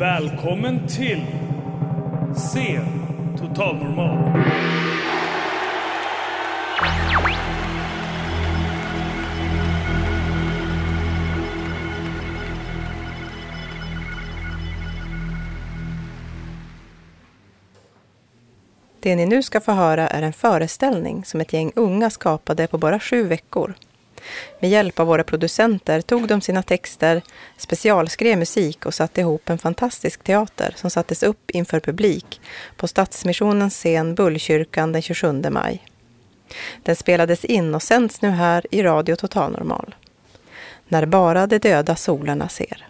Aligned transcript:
Välkommen 0.00 0.86
till 0.88 1.26
Se 2.36 2.80
Totalnormal. 3.38 4.44
Det 19.00 19.16
ni 19.16 19.26
nu 19.26 19.42
ska 19.42 19.60
få 19.60 19.72
höra 19.72 20.08
är 20.08 20.22
en 20.22 20.32
föreställning 20.32 21.24
som 21.24 21.40
ett 21.40 21.52
gäng 21.52 21.72
unga 21.76 22.10
skapade 22.10 22.66
på 22.66 22.78
bara 22.78 23.00
sju 23.00 23.22
veckor. 23.22 23.74
Med 24.60 24.70
hjälp 24.70 25.00
av 25.00 25.06
våra 25.06 25.24
producenter 25.24 26.00
tog 26.00 26.28
de 26.28 26.40
sina 26.40 26.62
texter, 26.62 27.22
specialskrev 27.56 28.38
musik 28.38 28.86
och 28.86 28.94
satte 28.94 29.20
ihop 29.20 29.50
en 29.50 29.58
fantastisk 29.58 30.24
teater 30.24 30.74
som 30.76 30.90
sattes 30.90 31.22
upp 31.22 31.50
inför 31.50 31.80
publik 31.80 32.40
på 32.76 32.88
Stadsmissionens 32.88 33.74
scen 33.74 34.14
Bullkyrkan 34.14 34.92
den 34.92 35.02
27 35.02 35.42
maj. 35.50 35.84
Den 36.82 36.96
spelades 36.96 37.44
in 37.44 37.74
och 37.74 37.82
sänds 37.82 38.22
nu 38.22 38.28
här 38.28 38.66
i 38.70 38.82
Radio 38.82 39.16
Totalnormal. 39.16 39.94
När 40.88 41.06
bara 41.06 41.46
de 41.46 41.58
döda 41.58 41.96
solarna 41.96 42.48
ser. 42.48 42.89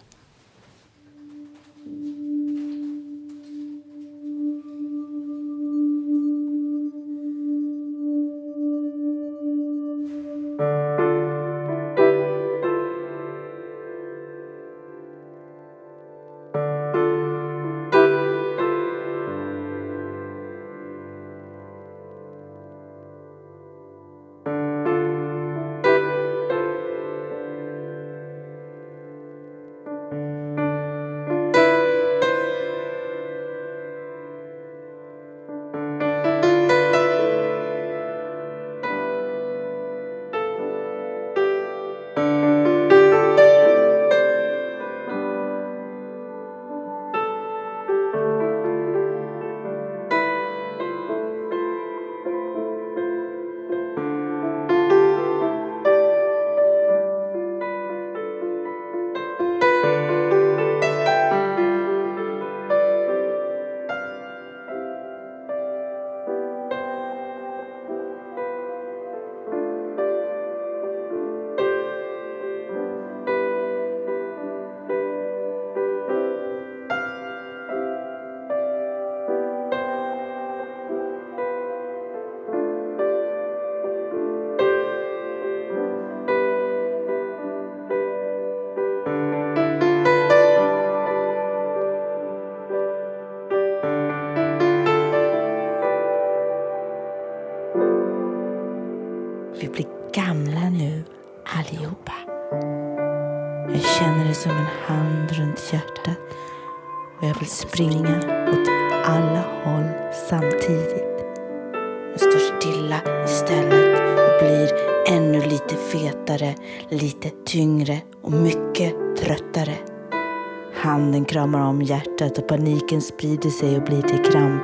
Paniken 122.91 123.01
sprider 123.01 123.49
sig 123.49 123.77
och 123.77 123.83
blir 123.83 124.01
till 124.01 124.31
kramp 124.31 124.63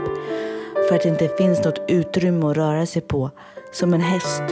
för 0.89 0.95
att 0.95 1.03
det 1.03 1.09
inte 1.09 1.29
finns 1.38 1.65
något 1.65 1.81
utrymme 1.88 2.45
att 2.45 2.57
röra 2.57 2.85
sig 2.85 3.01
på 3.01 3.31
som 3.71 3.93
en 3.93 4.01
häst 4.01 4.43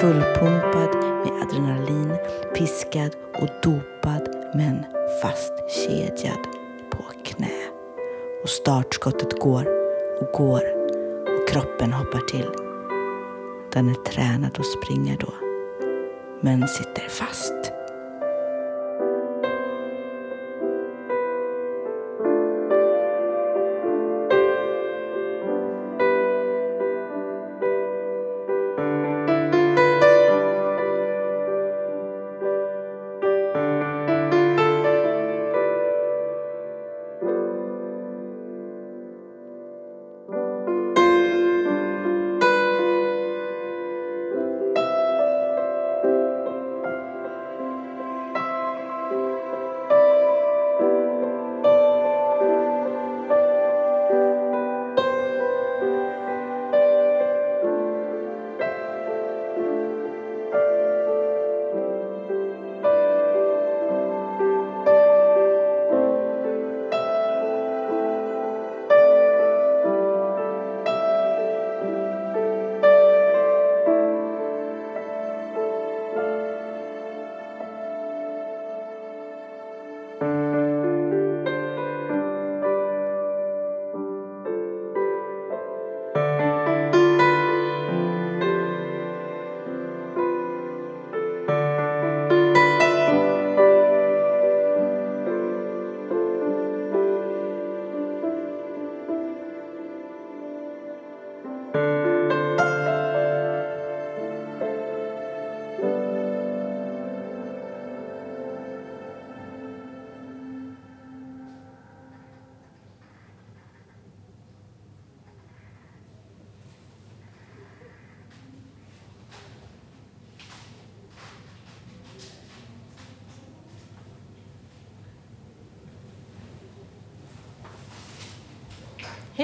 fullpumpad 0.00 0.94
med 0.94 1.42
adrenalin, 1.42 2.16
piskad 2.54 3.16
och 3.40 3.48
dopad 3.62 4.28
men 4.54 4.84
fastkedjad 5.22 6.46
på 6.90 7.04
knä. 7.24 7.68
Och 8.42 8.48
startskottet 8.48 9.40
går 9.40 9.66
och 10.20 10.38
går 10.38 10.62
och 11.26 11.48
kroppen 11.48 11.92
hoppar 11.92 12.20
till. 12.20 12.50
Den 13.72 13.88
är 13.88 13.94
tränad 13.94 14.58
att 14.58 14.66
springa 14.66 15.16
då, 15.20 15.32
men 16.40 16.68
sitter 16.68 17.08
fast. 17.08 17.61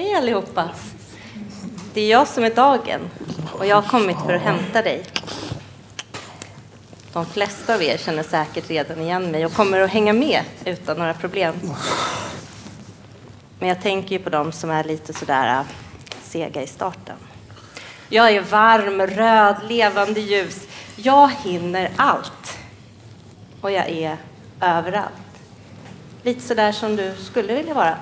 Hej 0.08 0.16
allihopa! 0.16 0.70
Det 1.94 2.00
är 2.00 2.10
jag 2.10 2.28
som 2.28 2.44
är 2.44 2.50
Dagen 2.50 3.00
och 3.52 3.66
jag 3.66 3.76
har 3.76 3.88
kommit 3.88 4.16
för 4.26 4.34
att 4.34 4.42
hämta 4.42 4.82
dig. 4.82 5.04
De 7.12 7.26
flesta 7.26 7.74
av 7.74 7.82
er 7.82 7.96
känner 7.96 8.22
säkert 8.22 8.70
redan 8.70 9.00
igen 9.00 9.30
mig 9.30 9.46
och 9.46 9.52
kommer 9.52 9.80
att 9.80 9.90
hänga 9.90 10.12
med 10.12 10.42
utan 10.64 10.98
några 10.98 11.14
problem. 11.14 11.54
Men 13.58 13.68
jag 13.68 13.82
tänker 13.82 14.08
ju 14.08 14.18
på 14.18 14.30
dem 14.30 14.52
som 14.52 14.70
är 14.70 14.84
lite 14.84 15.12
sådär 15.12 15.58
äh, 15.58 15.66
sega 16.22 16.62
i 16.62 16.66
starten. 16.66 17.16
Jag 18.08 18.30
är 18.30 18.40
varm, 18.40 19.06
röd, 19.06 19.56
levande 19.68 20.20
ljus. 20.20 20.66
Jag 20.96 21.30
hinner 21.44 21.90
allt. 21.96 22.58
Och 23.60 23.70
jag 23.70 23.88
är 23.88 24.16
överallt. 24.60 25.12
Lite 26.22 26.40
sådär 26.40 26.72
som 26.72 26.96
du 26.96 27.14
skulle 27.14 27.54
vilja 27.54 27.74
vara. 27.74 27.96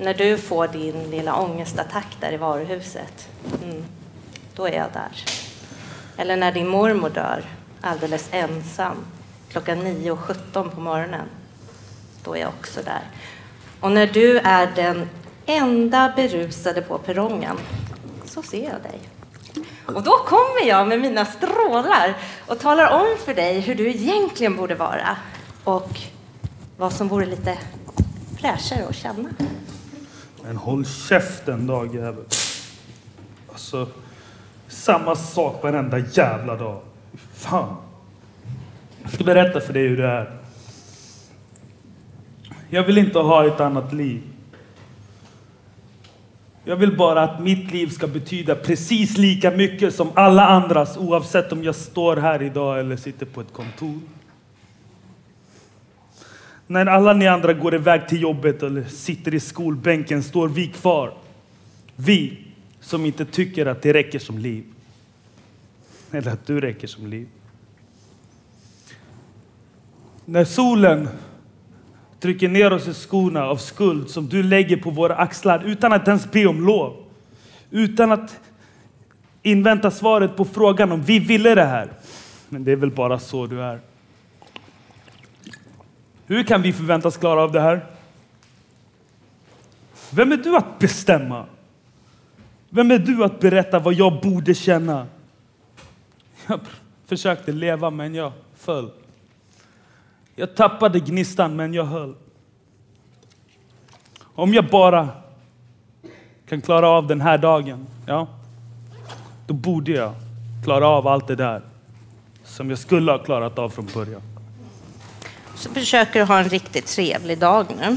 När 0.00 0.14
du 0.14 0.38
får 0.38 0.68
din 0.68 1.10
lilla 1.10 1.36
ångestattack 1.36 2.16
där 2.20 2.32
i 2.32 2.36
varuhuset, 2.36 3.28
mm, 3.62 3.84
då 4.54 4.66
är 4.66 4.72
jag 4.72 4.92
där. 4.92 5.24
Eller 6.16 6.36
när 6.36 6.52
din 6.52 6.68
mormor 6.68 7.10
dör 7.10 7.44
alldeles 7.80 8.28
ensam 8.30 8.96
klockan 9.48 9.78
9.17 9.82 10.70
på 10.70 10.80
morgonen, 10.80 11.26
då 12.24 12.34
är 12.36 12.40
jag 12.40 12.48
också 12.48 12.80
där. 12.82 13.02
Och 13.80 13.92
när 13.92 14.06
du 14.06 14.38
är 14.38 14.72
den 14.76 15.08
enda 15.46 16.12
berusade 16.16 16.82
på 16.82 16.98
perrongen, 16.98 17.56
så 18.24 18.42
ser 18.42 18.64
jag 18.64 18.82
dig. 18.82 19.00
Och 19.86 20.02
då 20.02 20.10
kommer 20.10 20.66
jag 20.68 20.88
med 20.88 21.00
mina 21.00 21.24
strålar 21.24 22.16
och 22.46 22.58
talar 22.58 23.00
om 23.00 23.06
för 23.24 23.34
dig 23.34 23.60
hur 23.60 23.74
du 23.74 23.88
egentligen 23.88 24.56
borde 24.56 24.74
vara 24.74 25.16
och 25.64 26.00
vad 26.76 26.92
som 26.92 27.08
vore 27.08 27.26
lite 27.26 27.58
fräschare 28.40 28.86
att 28.88 28.96
känna. 28.96 29.28
Men 30.48 30.56
håll 30.56 30.84
käften 30.86 31.66
dagjävel. 31.66 32.24
Alltså, 33.48 33.88
samma 34.68 35.16
sak 35.16 35.62
varenda 35.62 35.98
jävla 35.98 36.56
dag. 36.56 36.80
Fan. 37.32 37.76
Jag 39.02 39.12
ska 39.12 39.24
berätta 39.24 39.60
för 39.60 39.72
dig 39.72 39.88
hur 39.88 39.96
det 39.96 40.06
är. 40.06 40.30
Jag 42.70 42.82
vill 42.82 42.98
inte 42.98 43.18
ha 43.18 43.46
ett 43.46 43.60
annat 43.60 43.92
liv. 43.92 44.22
Jag 46.64 46.76
vill 46.76 46.96
bara 46.96 47.22
att 47.22 47.40
mitt 47.40 47.72
liv 47.72 47.86
ska 47.86 48.06
betyda 48.06 48.54
precis 48.54 49.18
lika 49.18 49.50
mycket 49.50 49.94
som 49.94 50.08
alla 50.14 50.46
andras 50.46 50.96
oavsett 50.96 51.52
om 51.52 51.64
jag 51.64 51.74
står 51.74 52.16
här 52.16 52.42
idag 52.42 52.80
eller 52.80 52.96
sitter 52.96 53.26
på 53.26 53.40
ett 53.40 53.52
kontor. 53.52 54.00
När 56.70 56.86
alla 56.86 57.12
ni 57.12 57.26
andra 57.28 57.52
går 57.52 57.74
iväg 57.74 58.08
till 58.08 58.22
jobbet 58.22 58.62
eller 58.62 58.84
sitter 58.84 59.34
i 59.34 59.40
skolbänken 59.40 60.22
står 60.22 60.48
vi 60.48 60.66
kvar. 60.66 61.14
Vi 61.96 62.38
som 62.80 63.04
inte 63.04 63.24
tycker 63.24 63.66
att 63.66 63.82
det 63.82 63.92
räcker 63.92 64.18
som 64.18 64.38
liv. 64.38 64.64
Eller 66.10 66.32
att 66.32 66.46
du 66.46 66.60
räcker 66.60 66.86
som 66.86 67.06
liv. 67.06 67.28
När 70.24 70.44
solen 70.44 71.08
trycker 72.20 72.48
ner 72.48 72.72
oss 72.72 72.88
i 72.88 72.94
skorna 72.94 73.44
av 73.44 73.56
skuld 73.56 74.10
som 74.10 74.28
du 74.28 74.42
lägger 74.42 74.76
på 74.76 74.90
våra 74.90 75.16
axlar 75.16 75.62
utan 75.66 75.92
att 75.92 76.08
ens 76.08 76.30
be 76.30 76.46
om 76.46 76.66
lov. 76.66 76.96
Utan 77.70 78.12
att 78.12 78.40
invänta 79.42 79.90
svaret 79.90 80.36
på 80.36 80.44
frågan 80.44 80.92
om 80.92 81.02
vi 81.02 81.18
ville 81.18 81.54
det 81.54 81.64
här. 81.64 81.92
Men 82.48 82.64
det 82.64 82.72
är 82.72 82.76
väl 82.76 82.90
bara 82.90 83.18
så 83.18 83.46
du 83.46 83.62
är. 83.62 83.87
Hur 86.28 86.42
kan 86.42 86.62
vi 86.62 86.72
förväntas 86.72 87.16
klara 87.16 87.42
av 87.42 87.52
det 87.52 87.60
här? 87.60 87.86
Vem 90.10 90.32
är 90.32 90.36
du 90.36 90.56
att 90.56 90.78
bestämma? 90.78 91.44
Vem 92.70 92.90
är 92.90 92.98
du 92.98 93.24
att 93.24 93.40
berätta 93.40 93.78
vad 93.78 93.94
jag 93.94 94.20
borde 94.20 94.54
känna? 94.54 95.06
Jag 96.46 96.60
försökte 97.06 97.52
leva, 97.52 97.90
men 97.90 98.14
jag 98.14 98.32
föll. 98.56 98.90
Jag 100.36 100.56
tappade 100.56 101.00
gnistan, 101.00 101.56
men 101.56 101.74
jag 101.74 101.84
höll. 101.84 102.14
Om 104.22 104.54
jag 104.54 104.66
bara 104.66 105.08
kan 106.48 106.60
klara 106.60 106.88
av 106.88 107.06
den 107.06 107.20
här 107.20 107.38
dagen, 107.38 107.86
ja, 108.06 108.26
då 109.46 109.54
borde 109.54 109.92
jag 109.92 110.14
klara 110.64 110.88
av 110.88 111.06
allt 111.06 111.26
det 111.26 111.36
där 111.36 111.62
som 112.44 112.70
jag 112.70 112.78
skulle 112.78 113.12
ha 113.12 113.18
klarat 113.18 113.58
av 113.58 113.68
från 113.68 113.86
början. 113.94 114.37
Så 115.58 115.70
försöker 115.70 116.20
du 116.20 116.26
ha 116.26 116.38
en 116.38 116.48
riktigt 116.48 116.86
trevlig 116.86 117.38
dag 117.38 117.66
nu. 117.80 117.96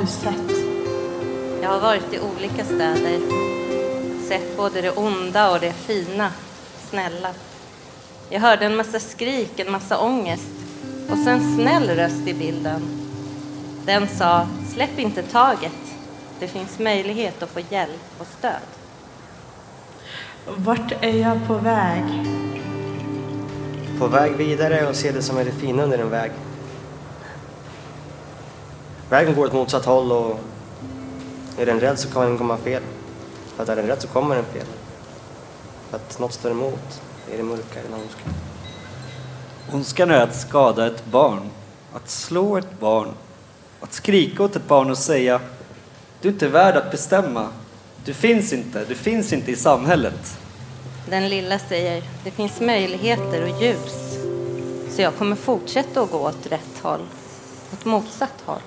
Du 0.00 0.06
sett? 0.06 0.66
Jag 1.62 1.68
har 1.68 1.80
varit 1.80 2.14
i 2.14 2.20
olika 2.20 2.64
städer. 2.64 3.20
Sett 4.28 4.56
både 4.56 4.80
det 4.80 4.90
onda 4.90 5.50
och 5.50 5.60
det 5.60 5.72
fina, 5.72 6.30
snälla. 6.90 7.28
Jag 8.30 8.40
hörde 8.40 8.66
en 8.66 8.76
massa 8.76 9.00
skrik, 9.00 9.58
en 9.58 9.72
massa 9.72 9.98
ångest 9.98 10.50
och 11.10 11.18
så 11.18 11.30
en 11.30 11.56
snäll 11.56 11.88
röst 11.90 12.28
i 12.28 12.34
bilden. 12.34 12.82
Den 13.86 14.08
sa, 14.08 14.46
släpp 14.74 14.98
inte 14.98 15.22
taget. 15.22 15.72
Det 16.40 16.48
finns 16.48 16.78
möjlighet 16.78 17.42
att 17.42 17.50
få 17.50 17.60
hjälp 17.60 18.00
och 18.18 18.26
stöd. 18.38 18.62
Vart 20.56 20.92
är 21.00 21.20
jag 21.20 21.46
på 21.46 21.54
väg? 21.54 22.04
På 23.98 24.06
väg 24.06 24.32
vidare 24.32 24.88
och 24.88 24.96
se 24.96 25.12
det 25.12 25.22
som 25.22 25.38
är 25.38 25.44
det 25.44 25.52
fina 25.52 25.82
under 25.82 25.98
en 25.98 26.10
väg. 26.10 26.32
Vägen 29.10 29.34
går 29.34 29.46
åt 29.46 29.52
motsatt 29.52 29.84
håll 29.84 30.12
och 30.12 30.40
är 31.58 31.66
den 31.66 31.80
rädd 31.80 31.98
så 31.98 32.08
kan 32.08 32.22
den 32.22 32.38
komma 32.38 32.56
fel. 32.56 32.82
För 33.56 33.62
att 33.62 33.68
är 33.68 33.76
den 33.76 33.86
rädd 33.86 34.02
så 34.02 34.08
kommer 34.08 34.34
den 34.34 34.44
fel. 34.44 34.66
För 35.90 35.96
att 35.96 36.18
något 36.18 36.32
står 36.32 36.50
emot 36.50 37.02
är 37.32 37.36
det 37.36 37.42
mörka 37.42 37.80
eller 37.80 37.96
ondska. 37.96 38.30
Ondskan 39.72 40.10
är 40.10 40.22
att 40.22 40.36
skada 40.36 40.86
ett 40.86 41.04
barn, 41.04 41.50
att 41.92 42.10
slå 42.10 42.56
ett 42.56 42.80
barn, 42.80 43.08
att 43.80 43.92
skrika 43.92 44.42
åt 44.42 44.56
ett 44.56 44.68
barn 44.68 44.90
och 44.90 44.98
säga 44.98 45.40
du 46.20 46.28
är 46.28 46.32
inte 46.32 46.48
värd 46.48 46.76
att 46.76 46.90
bestämma. 46.90 47.48
Du 48.04 48.14
finns 48.14 48.52
inte, 48.52 48.84
du 48.84 48.94
finns 48.94 49.32
inte 49.32 49.50
i 49.50 49.56
samhället. 49.56 50.38
Den 51.08 51.28
lilla 51.28 51.58
säger, 51.58 52.04
det 52.24 52.30
finns 52.30 52.60
möjligheter 52.60 53.42
och 53.42 53.62
ljus. 53.62 54.18
Så 54.90 55.02
jag 55.02 55.16
kommer 55.16 55.36
fortsätta 55.36 56.00
att 56.02 56.10
gå 56.10 56.18
åt 56.18 56.46
rätt 56.46 56.78
håll, 56.82 57.00
åt 57.72 57.84
motsatt 57.84 58.42
håll. 58.44 58.60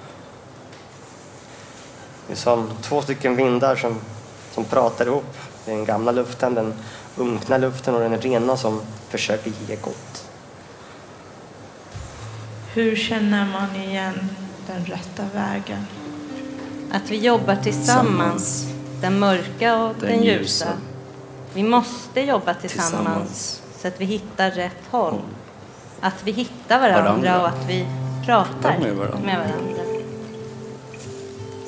Det 2.30 2.34
är 2.34 2.38
som 2.38 2.70
två 2.82 3.02
stycken 3.02 3.36
vindar 3.36 3.76
som, 3.76 3.96
som 4.52 4.64
pratar 4.66 5.06
ihop. 5.06 5.38
Det 5.66 5.72
är 5.72 5.76
den 5.76 5.86
gamla 5.86 6.12
luften, 6.12 6.54
den 6.54 6.74
unkna 7.18 7.58
luften 7.58 7.96
och 7.96 8.02
den 8.02 8.22
rena 8.22 8.58
som 8.58 8.82
försöker 9.10 9.52
ge 9.68 9.76
gott. 9.76 10.26
Hur 12.74 12.96
känner 12.96 13.46
man 13.46 13.76
igen 13.76 14.30
den 14.68 14.86
rätta 14.86 15.24
vägen? 15.34 15.86
Att 16.92 17.10
vi 17.10 17.18
jobbar 17.18 17.56
tillsammans, 17.56 18.66
den 19.02 19.20
mörka 19.20 19.84
och 19.84 19.94
den, 20.00 20.10
Den 20.10 20.24
ljusa. 20.24 20.40
ljusa. 20.40 20.68
Vi 21.54 21.64
måste 21.64 22.22
jobba 22.22 22.54
tillsammans, 22.54 22.92
Tillsammans. 22.92 23.62
så 23.82 23.88
att 23.88 24.02
vi 24.02 24.06
hittar 24.06 24.52
rätt 24.52 24.82
håll. 24.92 25.20
Att 26.02 26.24
vi 26.24 26.32
hittar 26.32 26.80
varandra, 26.80 27.04
Varandra. 27.04 27.42
och 27.42 27.48
att 27.48 27.66
vi 27.68 27.86
pratar 28.26 28.78
med 28.80 28.96
varandra. 28.96 29.20
med 29.26 29.38
varandra. 29.38 29.89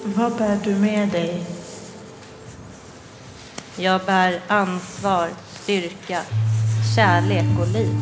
Vad 0.03 0.37
bär 0.37 0.59
du 0.63 0.75
med 0.75 1.09
dig? 1.09 1.43
Jag 3.75 4.01
bär 4.01 4.39
ansvar, 4.47 5.29
styrka, 5.47 6.21
kärlek 6.95 7.45
och 7.59 7.67
liv. 7.67 7.95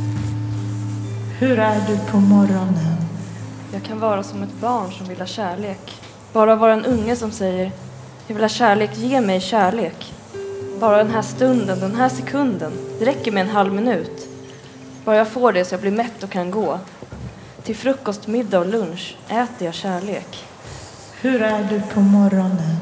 Hur 1.39 1.59
är 1.59 1.87
du 1.87 2.11
på 2.11 2.17
morgonen? 2.17 2.95
Jag 3.73 3.83
kan 3.83 3.99
vara 3.99 4.23
som 4.23 4.43
ett 4.43 4.53
barn 4.61 4.91
som 4.91 5.07
vill 5.07 5.19
ha 5.19 5.25
kärlek. 5.25 6.01
Bara 6.33 6.55
vara 6.55 6.73
en 6.73 6.85
unge 6.85 7.15
som 7.15 7.31
säger 7.31 7.71
Jag 8.27 8.35
vill 8.35 8.43
ha 8.43 8.49
kärlek, 8.49 8.97
ge 8.97 9.21
mig 9.21 9.41
kärlek. 9.41 10.13
Bara 10.79 10.97
den 10.97 11.11
här 11.11 11.21
stunden, 11.21 11.79
den 11.79 11.95
här 11.95 12.09
sekunden. 12.09 12.71
Det 12.99 13.05
räcker 13.05 13.31
med 13.31 13.41
en 13.41 13.49
halv 13.49 13.73
minut. 13.73 14.27
Bara 15.05 15.15
jag 15.15 15.27
får 15.27 15.53
det 15.53 15.65
så 15.65 15.73
jag 15.73 15.81
blir 15.81 15.91
mätt 15.91 16.23
och 16.23 16.29
kan 16.29 16.51
gå. 16.51 16.79
Till 17.63 17.75
frukost, 17.75 18.27
middag 18.27 18.59
och 18.59 18.67
lunch 18.67 19.17
äter 19.27 19.65
jag 19.65 19.73
kärlek. 19.73 20.48
Hur 21.21 21.41
är 21.41 21.63
du 21.63 21.81
på 21.93 21.99
morgonen? 21.99 22.75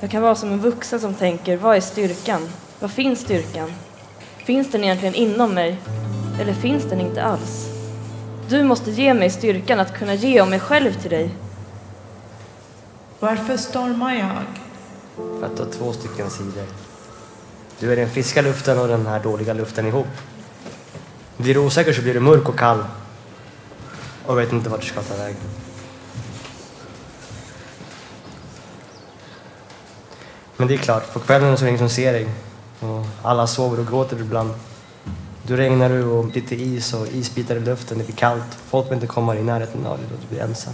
Jag 0.00 0.10
kan 0.10 0.22
vara 0.22 0.34
som 0.34 0.52
en 0.52 0.60
vuxen 0.60 1.00
som 1.00 1.14
tänker, 1.14 1.56
vad 1.56 1.76
är 1.76 1.80
styrkan? 1.80 2.48
Vad 2.80 2.90
finns 2.90 3.20
styrkan? 3.20 3.72
Finns 4.36 4.70
den 4.70 4.84
egentligen 4.84 5.14
inom 5.14 5.54
mig? 5.54 5.78
Eller 6.40 6.52
finns 6.52 6.84
den 6.84 7.00
inte 7.00 7.22
alls? 7.22 7.68
Du 8.48 8.64
måste 8.64 8.90
ge 8.90 9.14
mig 9.14 9.30
styrkan 9.30 9.80
att 9.80 9.94
kunna 9.94 10.14
ge 10.14 10.40
av 10.40 10.50
mig 10.50 10.60
själv 10.60 10.92
till 10.92 11.10
dig. 11.10 11.34
Varför 13.20 13.56
stormar 13.56 14.14
jag? 14.14 14.42
För 15.40 15.46
att 15.46 15.56
du 15.56 15.62
har 15.62 15.70
två 15.70 15.92
stycken 15.92 16.30
sidor. 16.30 16.66
Du 17.78 17.92
är 17.92 17.96
den 17.96 18.10
friska 18.10 18.42
luften 18.42 18.78
och 18.78 18.88
den 18.88 19.06
här 19.06 19.20
dåliga 19.20 19.52
luften 19.52 19.86
ihop. 19.86 20.06
Blir 21.36 21.54
du 21.54 21.60
osäker 21.60 21.92
så 21.92 22.02
blir 22.02 22.14
du 22.14 22.20
mörk 22.20 22.48
och 22.48 22.58
kall. 22.58 22.84
Och 24.26 24.38
vet 24.38 24.52
inte 24.52 24.68
vart 24.70 24.80
du 24.80 24.86
ska 24.86 25.02
ta 25.02 25.16
vägen. 25.16 25.36
Men 30.56 30.68
det 30.68 30.74
är 30.74 30.78
klart, 30.78 31.12
på 31.12 31.20
kvällen 31.20 31.56
så 31.56 31.62
är 31.62 31.66
det 31.66 31.68
ingen 31.68 31.78
som 31.78 31.88
ser 31.88 32.12
dig. 32.12 32.28
Och 32.80 33.06
alla 33.22 33.46
sover 33.46 33.80
och 33.80 33.86
gråter 33.86 34.20
ibland. 34.20 34.50
Du 35.46 35.56
regnar 35.56 35.88
du 35.88 36.04
och 36.04 36.32
till 36.32 36.76
is 36.76 36.94
och 36.94 37.06
isbitar 37.06 37.56
i 37.56 37.60
luften, 37.60 37.98
det 37.98 38.04
blir 38.04 38.16
kallt. 38.16 38.58
Folk 38.66 38.86
vill 38.86 38.94
inte 38.94 39.06
komma 39.06 39.36
i 39.36 39.42
närheten 39.42 39.86
av 39.86 39.98
dig 39.98 40.06
då 40.10 40.16
du 40.20 40.34
blir 40.34 40.44
ensam. 40.44 40.72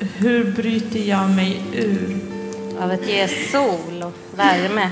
Hur 0.00 0.52
bryter 0.52 0.98
jag 0.98 1.30
mig 1.30 1.62
ur? 1.72 2.20
Av 2.80 2.90
att 2.90 3.08
ge 3.08 3.28
sol 3.28 4.02
och 4.02 4.38
värme. 4.38 4.90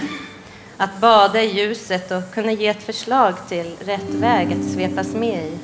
Att 0.77 1.01
bada 1.01 1.43
i 1.43 1.61
ljuset 1.61 2.11
och 2.11 2.35
kunna 2.35 2.53
ge 2.53 2.69
ett 2.69 2.83
förslag 2.83 3.35
till 3.49 3.77
rätt 3.85 4.11
väg 4.11 4.53
att 4.53 4.73
svepas 4.73 5.09
med 5.09 5.45
i. 5.45 5.59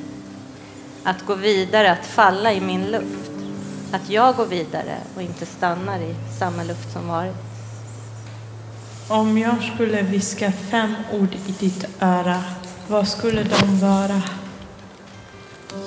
Att 1.05 1.25
gå 1.25 1.35
vidare, 1.35 1.91
att 1.91 2.05
falla 2.05 2.53
i 2.53 2.61
min 2.61 2.91
luft. 2.91 3.31
Att 3.91 4.09
jag 4.09 4.35
går 4.35 4.45
vidare 4.45 4.97
och 5.15 5.21
inte 5.21 5.45
stannar 5.45 5.99
i 5.99 6.15
samma 6.39 6.63
luft 6.63 6.93
som 6.93 7.07
varit. 7.07 7.35
Om 9.07 9.37
jag 9.37 9.71
skulle 9.73 10.01
viska 10.01 10.51
fem 10.51 10.95
ord 11.13 11.35
i 11.47 11.51
ditt 11.51 11.85
öra, 11.99 12.43
vad 12.87 13.07
skulle 13.07 13.43
de 13.43 13.79
vara? 13.79 14.21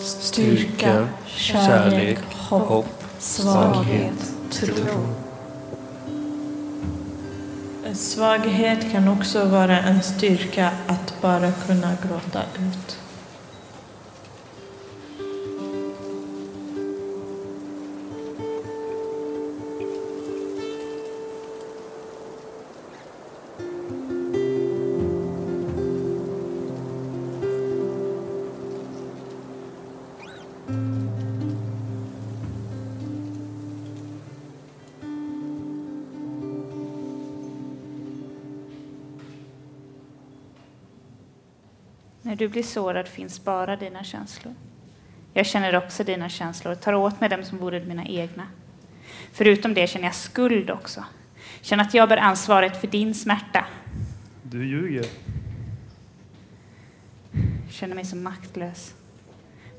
Styrka, 0.02 1.08
kärlek, 1.26 2.18
hopp, 2.34 3.04
svaghet, 3.18 4.32
tro. 4.50 5.14
Svaghet 7.94 8.92
kan 8.92 9.08
också 9.08 9.44
vara 9.44 9.80
en 9.80 10.02
styrka 10.02 10.70
att 10.86 11.14
bara 11.20 11.52
kunna 11.52 11.92
gråta 12.02 12.42
ut. 12.42 12.98
Du 42.38 42.48
blir 42.48 42.62
sårad 42.62 43.08
finns 43.08 43.44
bara 43.44 43.76
dina 43.76 44.04
känslor. 44.04 44.54
Jag 45.34 45.46
känner 45.46 45.76
också 45.76 46.04
dina 46.04 46.28
känslor 46.28 46.72
och 46.72 46.80
tar 46.80 46.92
åt 46.92 47.20
mig 47.20 47.28
dem 47.28 47.44
som 47.44 47.58
vore 47.58 47.80
mina 47.80 48.04
egna. 48.04 48.46
Förutom 49.32 49.74
det 49.74 49.86
känner 49.86 50.06
jag 50.06 50.14
skuld 50.14 50.70
också. 50.70 51.04
Känner 51.60 51.84
att 51.84 51.94
jag 51.94 52.08
bär 52.08 52.16
ansvaret 52.16 52.80
för 52.80 52.86
din 52.86 53.14
smärta. 53.14 53.64
Du 54.42 54.66
ljuger. 54.66 55.04
Känner 57.70 57.94
mig 57.94 58.04
så 58.04 58.16
maktlös. 58.16 58.94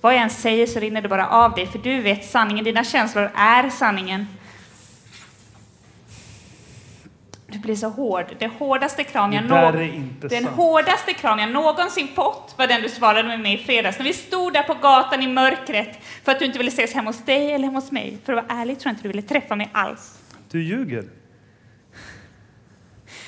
Vad 0.02 0.14
jag 0.14 0.22
än 0.22 0.30
säger 0.30 0.68
så 0.68 0.80
rinner 0.80 1.02
det 1.02 1.10
bara 1.10 1.30
av 1.30 1.56
dig, 1.56 1.68
för 1.68 1.80
du 1.80 2.02
vet 2.02 2.26
sanningen. 2.26 2.66
Dina 2.66 2.84
känslor 2.84 3.32
är 3.36 3.70
sanningen. 3.70 4.28
Du 7.52 7.60
blir 7.60 7.76
så 7.76 7.90
hård. 7.90 8.26
Det 8.40 8.48
hårdaste 8.48 9.04
kram 9.04 9.34
jag, 9.34 9.44
inte 9.86 10.28
den 10.28 10.44
sant. 10.44 10.56
hårdaste 10.56 11.14
kram 11.14 11.40
jag 11.40 11.52
någonsin 11.52 12.08
fått 12.16 12.56
var 12.58 12.68
den 12.68 12.82
du 12.82 12.90
svarade 12.90 13.28
med 13.28 13.40
mig 13.40 13.54
i 13.54 13.58
fredags 13.64 13.98
när 13.98 14.06
vi 14.06 14.14
stod 14.14 14.54
där 14.54 14.64
på 14.64 14.74
gatan 14.74 15.22
i 15.22 15.28
mörkret 15.28 16.00
för 16.24 16.32
att 16.32 16.40
du 16.40 16.46
inte 16.46 16.58
ville 16.58 16.72
ses 16.72 16.94
hemma 16.94 17.10
hos 17.10 17.26
dig 17.26 17.52
eller 17.52 17.66
hemma 17.66 17.80
hos 17.80 17.92
mig. 17.92 18.18
För 18.26 18.34
att 18.34 18.48
vara 18.48 18.62
ärlig 18.62 18.80
tror 18.80 18.90
jag 18.90 18.94
inte 18.94 19.04
du 19.04 19.08
ville 19.08 19.22
träffa 19.22 19.56
mig 19.56 19.70
alls. 19.72 20.20
Du 20.52 20.64
ljuger. 20.64 21.04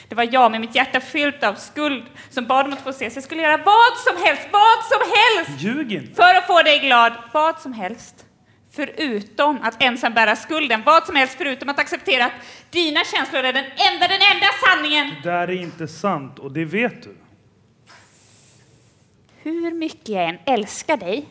Det 0.10 0.16
var 0.16 0.30
jag 0.32 0.52
med 0.52 0.62
mitt 0.62 0.76
hjärta 0.76 1.00
fyllt 1.00 1.44
av 1.44 1.54
skuld 1.54 2.04
som 2.30 2.46
bad 2.46 2.66
om 2.66 2.74
att 2.74 2.82
få 2.82 2.90
ses. 2.90 3.16
Jag 3.16 3.24
skulle 3.24 3.42
göra 3.42 3.58
vad 3.58 3.98
som 4.08 4.26
helst, 4.26 4.48
vad 4.52 4.84
som 4.84 5.00
helst 5.16 5.62
Ljug 5.64 5.94
inte. 5.94 6.16
för 6.16 6.36
att 6.36 6.48
få 6.48 6.62
dig 6.62 6.80
glad. 6.80 7.14
Vad 7.32 7.60
som 7.60 7.74
helst. 7.74 8.26
Förutom 8.74 9.62
att 9.62 9.84
ensam 9.84 10.14
bära 10.14 10.36
skulden. 10.36 10.84
Vad 10.86 11.06
som 11.06 11.16
helst 11.16 11.36
förutom 11.38 11.70
att 11.70 11.80
acceptera 11.80 12.26
att 12.26 12.34
dina 12.70 13.04
känslor 13.04 13.44
är 13.44 13.54
den 13.54 13.66
enda, 13.66 14.08
den 14.08 14.22
enda 14.34 14.48
sanningen. 14.66 15.16
Det 15.24 15.30
där 15.30 15.48
är 15.48 15.62
inte 15.62 15.88
sant 15.88 16.40
och 16.40 16.52
det 16.52 16.66
vet 16.66 17.04
du. 17.04 17.18
Hur 19.44 19.72
mycket 19.72 20.10
jag 20.10 20.30
än 20.30 20.38
älskar 20.46 20.98
dig 20.98 21.26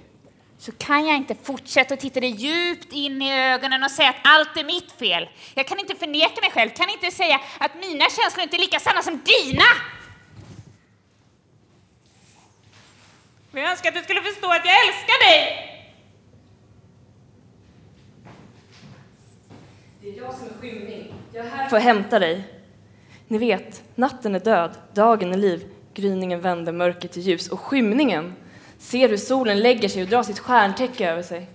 så 0.59 0.73
kan 0.73 1.07
jag 1.07 1.17
inte 1.17 1.35
fortsätta 1.43 1.95
att 1.95 2.01
titta 2.01 2.21
dig 2.21 2.31
djupt 2.31 2.93
in 2.93 3.23
i 3.23 3.53
ögonen 3.53 3.83
och 3.83 3.91
säga 3.91 4.09
att 4.09 4.17
allt 4.23 4.57
är 4.57 4.65
mitt 4.65 4.93
fel. 4.93 5.29
Jag 5.55 5.67
kan 5.67 5.79
inte 5.79 5.95
förneka 5.95 6.41
mig 6.41 6.51
själv, 6.51 6.71
kan 6.71 6.89
inte 6.89 7.11
säga 7.11 7.41
att 7.59 7.75
mina 7.75 8.05
känslor 8.05 8.43
inte 8.43 8.57
är 8.57 8.61
lika 8.61 8.81
sanna 8.81 9.03
som 9.03 9.21
dina. 9.25 9.65
Men 13.51 13.63
Jag 13.63 13.71
önskar 13.71 13.89
att 13.89 13.95
du 13.95 14.03
skulle 14.03 14.23
förstå 14.23 14.47
att 14.51 14.65
jag 14.65 14.87
älskar 14.87 15.31
dig. 15.31 15.70
Det 20.03 20.09
är 20.09 20.17
jag 20.17 20.35
som 20.35 20.47
är 20.47 20.61
skymning. 20.61 21.15
Jag 21.33 21.47
är 21.47 21.51
här 21.51 21.69
för 21.69 21.77
att 21.77 21.83
hämta 21.83 22.19
dig. 22.19 22.45
Ni 23.29 23.39
vet, 23.39 23.83
natten 23.95 24.35
är 24.35 24.41
död, 24.41 24.71
dagen 24.95 25.33
är 25.33 25.37
liv. 25.37 25.65
Gryningen 25.95 26.41
vänder 26.41 26.73
mörker 26.73 27.09
till 27.09 27.23
ljus 27.23 27.49
och 27.49 27.61
skymningen 27.61 28.35
ser 28.79 29.09
hur 29.09 29.17
solen 29.17 29.61
lägger 29.61 29.89
sig 29.89 30.03
och 30.03 30.09
drar 30.09 30.23
sitt 30.23 30.39
stjärntäcke 30.39 31.11
över 31.11 31.23
sig. 31.23 31.51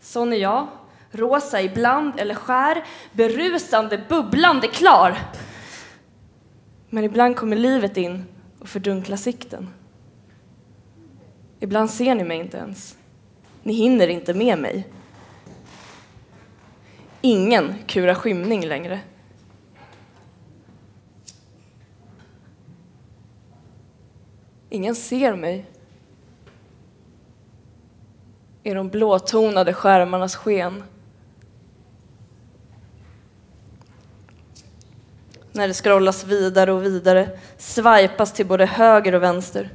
Sån 0.00 0.32
är 0.32 0.36
jag, 0.36 0.66
rosa 1.10 1.62
ibland 1.62 2.20
eller 2.20 2.34
skär, 2.34 2.84
berusande, 3.12 4.04
bubblande 4.08 4.68
klar. 4.68 5.18
Men 6.90 7.04
ibland 7.04 7.36
kommer 7.36 7.56
livet 7.56 7.96
in 7.96 8.24
och 8.58 8.68
fördunklar 8.68 9.16
sikten. 9.16 9.68
Ibland 11.60 11.90
ser 11.90 12.14
ni 12.14 12.24
mig 12.24 12.38
inte 12.38 12.56
ens. 12.56 12.96
Ni 13.62 13.72
hinner 13.72 14.08
inte 14.08 14.34
med 14.34 14.58
mig. 14.58 14.86
Ingen 17.24 17.74
kurar 17.86 18.14
skymning 18.14 18.66
längre. 18.66 19.00
Ingen 24.68 24.94
ser 24.94 25.36
mig. 25.36 25.66
I 28.62 28.74
de 28.74 28.88
blåtonade 28.88 29.72
skärmarnas 29.72 30.36
sken. 30.36 30.82
När 35.52 35.68
det 35.68 35.74
scrollas 35.74 36.24
vidare 36.24 36.72
och 36.72 36.84
vidare, 36.84 37.38
swipas 37.58 38.32
till 38.32 38.46
både 38.46 38.66
höger 38.66 39.14
och 39.14 39.22
vänster. 39.22 39.70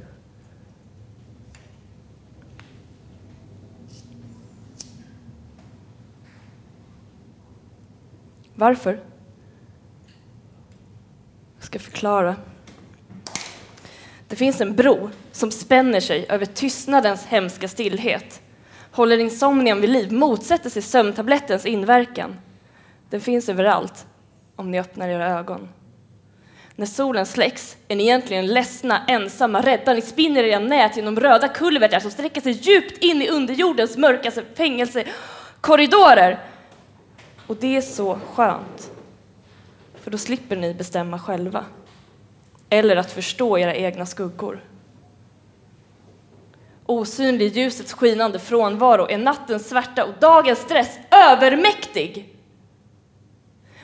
Varför? 8.58 9.00
Jag 11.56 11.64
ska 11.64 11.78
förklara. 11.78 12.36
Det 14.28 14.36
finns 14.36 14.60
en 14.60 14.76
bro 14.76 15.10
som 15.32 15.50
spänner 15.50 16.00
sig 16.00 16.26
över 16.28 16.46
tystnadens 16.46 17.26
hemska 17.26 17.68
stillhet. 17.68 18.40
håller 18.90 19.18
insomnian 19.18 19.80
vid 19.80 19.90
liv, 19.90 20.12
motsätter 20.12 20.70
sig 20.70 20.82
sömntablettens 20.82 21.66
inverkan. 21.66 22.36
Den 23.10 23.20
finns 23.20 23.48
överallt, 23.48 24.06
om 24.56 24.70
ni 24.70 24.80
öppnar 24.80 25.08
era 25.08 25.38
ögon. 25.38 25.68
När 26.76 26.86
solen 26.86 27.26
släcks 27.26 27.76
är 27.88 27.96
ni 27.96 28.02
egentligen 28.02 28.46
ledsna, 28.46 29.04
ensamma, 29.06 29.60
rädda. 29.60 29.92
Ni 29.92 30.00
spinner 30.00 30.44
era 30.44 30.58
nät 30.58 30.96
genom 30.96 31.20
röda 31.20 31.48
kulvertar 31.48 32.00
som 32.00 32.10
sträcker 32.10 32.40
sig 32.40 32.52
djupt 32.52 32.98
in 32.98 33.22
i 33.22 33.28
underjordens 33.28 33.96
mörkaste 33.96 34.44
fängelsekorridorer. 34.54 36.38
Och 37.48 37.56
det 37.56 37.76
är 37.76 37.80
så 37.80 38.18
skönt, 38.34 38.90
för 39.94 40.10
då 40.10 40.18
slipper 40.18 40.56
ni 40.56 40.74
bestämma 40.74 41.18
själva. 41.18 41.64
Eller 42.70 42.96
att 42.96 43.12
förstå 43.12 43.58
era 43.58 43.74
egna 43.74 44.06
skuggor. 44.06 44.64
Osynlig 46.86 47.46
i 47.46 47.60
ljusets 47.60 47.92
skinande 47.92 48.38
frånvaro 48.38 49.06
är 49.08 49.18
nattens 49.18 49.68
svärta 49.68 50.04
och 50.04 50.14
dagens 50.20 50.58
stress 50.58 50.98
övermäktig. 51.10 52.36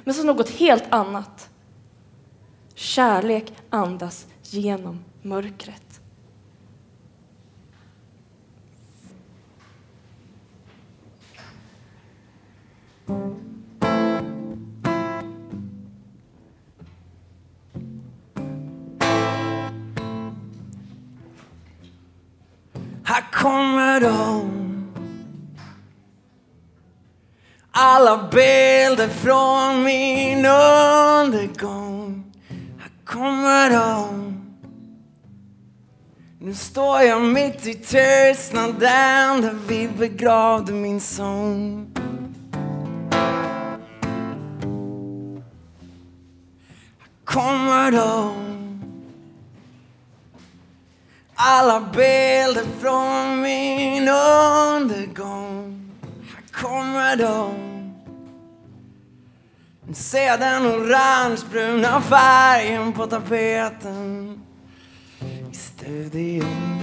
Men 0.05 0.15
så 0.15 0.25
något 0.25 0.51
helt 0.51 0.85
annat. 0.89 1.51
Kärlek 2.75 3.53
andas 3.71 4.27
genom 4.43 5.05
mörkret. 5.23 5.85
Här 23.15 23.25
kommer 23.33 24.01
de. 24.01 24.51
Alla 27.71 28.29
bilder 28.31 29.09
från 29.09 29.83
min 29.83 30.47
undergång. 31.19 32.25
Här 32.79 32.91
kommer 33.05 33.71
de. 33.71 34.35
Nu 36.39 36.55
står 36.55 37.01
jag 37.01 37.23
mitt 37.23 37.67
i 37.67 37.75
tystnaden 37.75 39.43
där 39.43 39.57
vi 39.69 39.89
begravde 39.89 40.73
min 40.73 41.01
sång 41.01 41.87
Här 46.99 47.25
kommer 47.25 47.93
de 47.93 48.54
alla 51.35 51.81
bilder 51.81 52.65
från 52.81 53.41
min 53.41 54.09
undergång. 54.09 55.91
Här 56.35 56.63
kommer 56.63 57.17
de. 57.17 57.55
Se 59.95 60.37
den 60.37 60.67
orangebruna 60.67 62.01
färgen 62.01 62.93
på 62.93 63.07
tapeten 63.07 64.41
i 65.53 65.55
studion. 65.55 66.81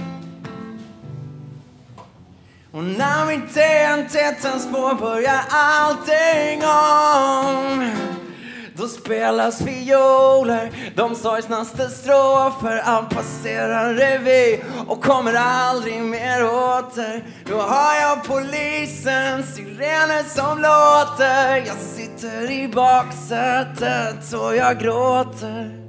Och 2.72 2.84
när 2.84 3.26
mitt 3.26 3.54
TNT 3.54 4.32
tänds 4.42 4.66
på 4.66 4.96
börjar 5.00 5.40
allting 5.50 6.62
om 6.64 7.90
då 8.76 8.88
spelas 8.88 9.58
fioler, 9.58 10.70
de 10.96 11.14
sorgsnaste 11.14 11.88
strofer 11.88 12.82
Allt 12.84 13.10
passerar 13.10 13.94
revy 13.94 14.60
och 14.88 15.02
kommer 15.02 15.34
aldrig 15.34 16.00
mer 16.00 16.44
åter. 16.44 17.24
Då 17.44 17.56
har 17.56 17.94
jag 18.00 18.24
polisens 18.24 19.54
sirener 19.54 20.22
som 20.22 20.58
låter. 20.58 21.56
Jag 21.56 21.76
sitter 21.76 22.50
i 22.50 22.68
baksätet 22.68 24.32
och 24.32 24.56
jag 24.56 24.80
gråter. 24.80 25.81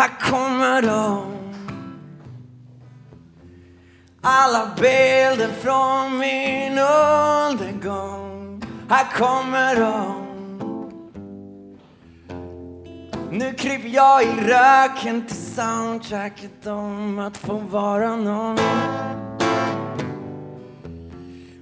Här 0.00 0.30
kommer 0.30 0.82
de. 0.82 1.24
Alla 4.20 4.70
bilder 4.76 5.48
från 5.48 6.18
min 6.18 6.78
undergång. 7.48 8.62
Här 8.88 9.06
kommer 9.18 9.76
de. 9.76 10.26
Nu 13.30 13.52
kryper 13.54 13.88
jag 13.88 14.22
i 14.22 14.26
röken 14.26 15.26
till 15.26 15.36
soundtracket 15.36 16.66
om 16.66 17.18
att 17.18 17.36
få 17.36 17.54
vara 17.54 18.16
någon 18.16 18.58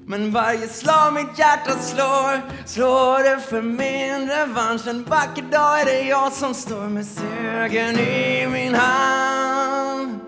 men 0.09 0.31
varje 0.31 0.69
slag 0.69 1.15
mitt 1.15 1.39
hjärta 1.39 1.79
slår, 1.79 2.41
slår 2.67 3.23
det 3.23 3.41
för 3.41 3.63
min 3.63 4.29
revansch. 4.29 4.87
En 4.87 5.05
vacker 5.05 5.43
dag 5.43 5.81
är 5.81 5.85
det 5.85 6.01
jag 6.01 6.33
som 6.33 6.55
står 6.55 6.89
med 6.89 7.07
segern 7.07 7.99
i 7.99 8.47
min 8.47 8.75
hand. 8.75 10.19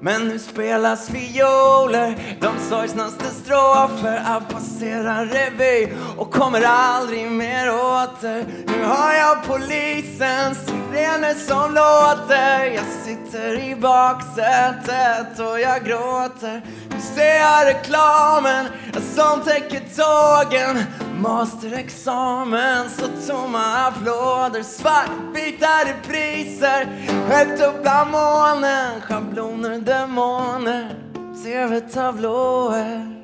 Men 0.00 0.28
nu 0.28 0.38
spelas 0.38 1.10
violer, 1.10 2.36
de 2.40 2.58
sorgsnaste 2.68 3.24
strofer 3.24 4.22
Allt 4.26 4.48
passerar 4.48 5.26
revy 5.26 5.92
och 6.16 6.30
kommer 6.30 6.62
aldrig 6.66 7.30
mer 7.30 7.68
åter 7.68 8.44
Nu 8.66 8.84
har 8.84 9.12
jag 9.12 9.44
polisens 9.46 10.58
sirener 10.66 11.34
som 11.34 11.74
låter 11.74 12.64
Jag 12.64 12.84
sitter 13.04 13.70
i 13.70 13.76
baksätet 13.76 15.38
och 15.38 15.60
jag 15.60 15.84
gråter 15.84 16.62
ser 17.00 17.36
jag 17.36 17.66
reklamen 17.66 18.66
som 19.14 19.40
täcker 19.40 19.82
tågen. 19.96 20.84
Masterexamen, 21.18 22.90
så 22.90 23.32
tomma 23.32 23.86
applåder. 23.86 24.62
Svartvita 24.62 25.84
repriser 25.86 26.84
Högt 27.28 27.62
upp 27.62 27.82
bland 27.82 28.10
molnen. 28.10 29.00
Schabloner, 29.00 29.78
demoner 29.78 31.04
TV-tablåer 31.44 33.14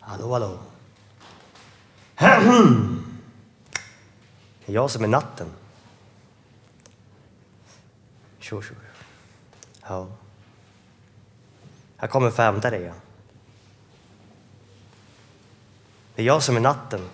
Hallå, 0.00 0.32
hallå. 0.32 0.58
Hmm. 2.16 2.99
Det 4.70 4.74
är 4.74 4.76
jag 4.76 4.90
som 4.90 5.04
är 5.04 5.08
natten. 5.08 5.46
Tjo, 8.38 8.62
tjo. 8.62 8.74
Ja. 9.82 10.06
Jag 11.96 12.10
kommer 12.10 12.30
för 12.30 12.42
att 12.42 12.52
hämta 12.52 12.70
dig. 12.70 12.82
Ja. 12.82 12.92
Det 16.14 16.22
är 16.22 16.26
jag 16.26 16.42
som 16.42 16.56
är 16.56 16.60
natten. 16.60 17.08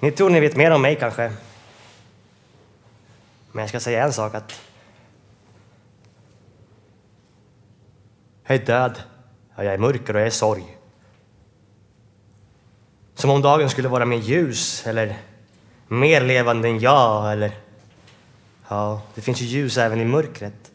Ni 0.00 0.12
tror 0.12 0.30
ni 0.30 0.40
vet 0.40 0.56
mer 0.56 0.70
om 0.70 0.82
mig 0.82 0.96
kanske. 0.96 1.32
Men 3.52 3.62
jag 3.62 3.68
ska 3.68 3.80
säga 3.80 4.04
en 4.04 4.12
sak 4.12 4.34
att 4.34 4.60
jag 8.44 8.56
är 8.56 8.66
död. 8.66 9.02
Ja, 9.56 9.64
jag 9.64 9.74
är 9.74 9.78
mörker 9.78 10.14
och 10.14 10.20
jag 10.20 10.26
är 10.26 10.30
sorg. 10.30 10.79
Som 13.20 13.30
om 13.30 13.42
dagen 13.42 13.70
skulle 13.70 13.88
vara 13.88 14.04
mer 14.04 14.16
ljus 14.16 14.86
eller 14.86 15.18
mer 15.88 16.20
levande 16.20 16.68
än 16.68 16.78
jag 16.78 17.32
eller 17.32 17.52
ja, 18.68 19.02
det 19.14 19.20
finns 19.20 19.40
ju 19.40 19.46
ljus 19.46 19.78
även 19.78 20.00
i 20.00 20.04
mörkret. 20.04 20.70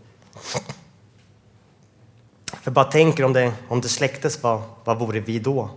För 2.45 2.71
bara 2.71 2.85
tänker 2.85 3.23
om 3.23 3.33
det, 3.33 3.53
om 3.67 3.81
det 3.81 3.89
släcktes, 3.89 4.43
vad, 4.43 4.61
vad 4.83 4.99
vore 4.99 5.19
vi 5.19 5.39
då? 5.39 5.69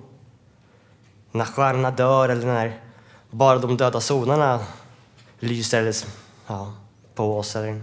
När 1.33 1.45
stjärnorna 1.45 1.91
dör 1.91 2.29
eller 2.29 2.47
när 2.47 2.81
bara 3.31 3.59
de 3.59 3.77
döda 3.77 4.01
solarna 4.01 4.61
lyser 5.39 5.81
eller, 5.81 5.95
ja, 6.47 6.73
på 7.15 7.39
oss 7.39 7.57
eller 7.57 7.83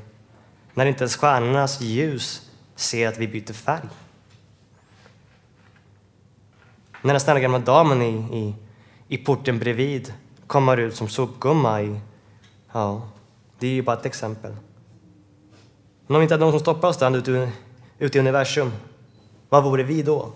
när 0.74 0.86
inte 0.86 1.04
ens 1.04 1.16
stjärnornas 1.16 1.82
ljus 1.82 2.52
ser 2.76 3.08
att 3.08 3.18
vi 3.18 3.28
byter 3.28 3.54
färg. 3.54 3.90
När 7.02 7.14
den 7.14 7.20
snälla 7.20 7.40
gamla 7.40 7.60
damen 7.60 8.02
i, 8.02 8.38
i, 8.38 8.56
i 9.08 9.18
porten 9.18 9.60
bredvid 9.60 10.14
kommer 10.48 10.78
ut 10.78 10.96
som 10.96 11.08
sopgumma 11.08 11.82
i... 11.82 12.00
Ja, 12.72 13.10
det 13.60 13.68
är 13.68 13.72
ju 13.72 13.82
bara 13.82 13.98
ett 13.98 14.06
exempel. 14.06 14.52
Men 16.08 16.16
om 16.16 16.20
vi 16.20 16.24
inte 16.24 16.34
hade 16.34 16.46
någon 16.46 16.54
som 16.54 16.60
stoppar 16.60 16.88
oss 16.88 16.98
där 16.98 17.18
ute, 17.18 17.52
ute 18.00 18.18
i 18.18 18.22
universum, 18.22 18.72
vad 19.50 19.64
vore 19.64 19.84
vi 19.84 20.04
då? 20.04 20.32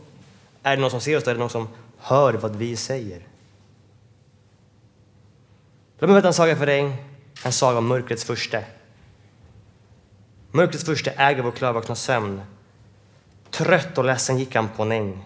Är 0.64 0.76
det 0.76 0.82
någon 0.82 0.92
som 0.92 1.02
ser 1.02 1.18
oss? 1.18 1.28
Är 1.28 1.34
det 1.34 1.40
någon 1.40 1.50
som 1.50 1.68
hör 1.98 2.34
vad 2.34 2.56
vi 2.56 2.76
säger? 2.76 3.22
Låt 6.00 6.10
mig 6.10 6.14
berätta 6.16 6.28
en 6.28 6.34
saga 6.34 6.56
för 6.56 6.66
dig, 6.66 6.96
en 7.46 7.52
saga 7.52 7.78
om 7.78 7.88
mörkrets 7.88 8.24
furste. 8.24 8.66
Mörkrets 10.52 10.84
första 10.84 11.12
äger 11.12 11.44
vår 11.44 11.52
klarvakna 11.52 11.96
sömn. 11.96 12.42
Trött 13.50 13.98
och 13.98 14.06
ledsen 14.06 14.38
gick 14.38 14.56
han 14.56 14.70
på 14.70 14.84
en 14.84 14.92
äng. 14.92 15.24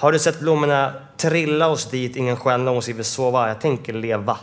Har 0.00 0.12
du 0.12 0.18
sett 0.18 0.40
blommorna 0.40 0.94
trilla 1.16 1.68
oss 1.68 1.90
dit 1.90 2.16
ingen 2.16 2.36
själ 2.36 2.60
någonsin 2.60 2.96
vill 2.96 3.04
sova? 3.04 3.48
Jag 3.48 3.60
tänker 3.60 3.92
leva. 3.92 4.38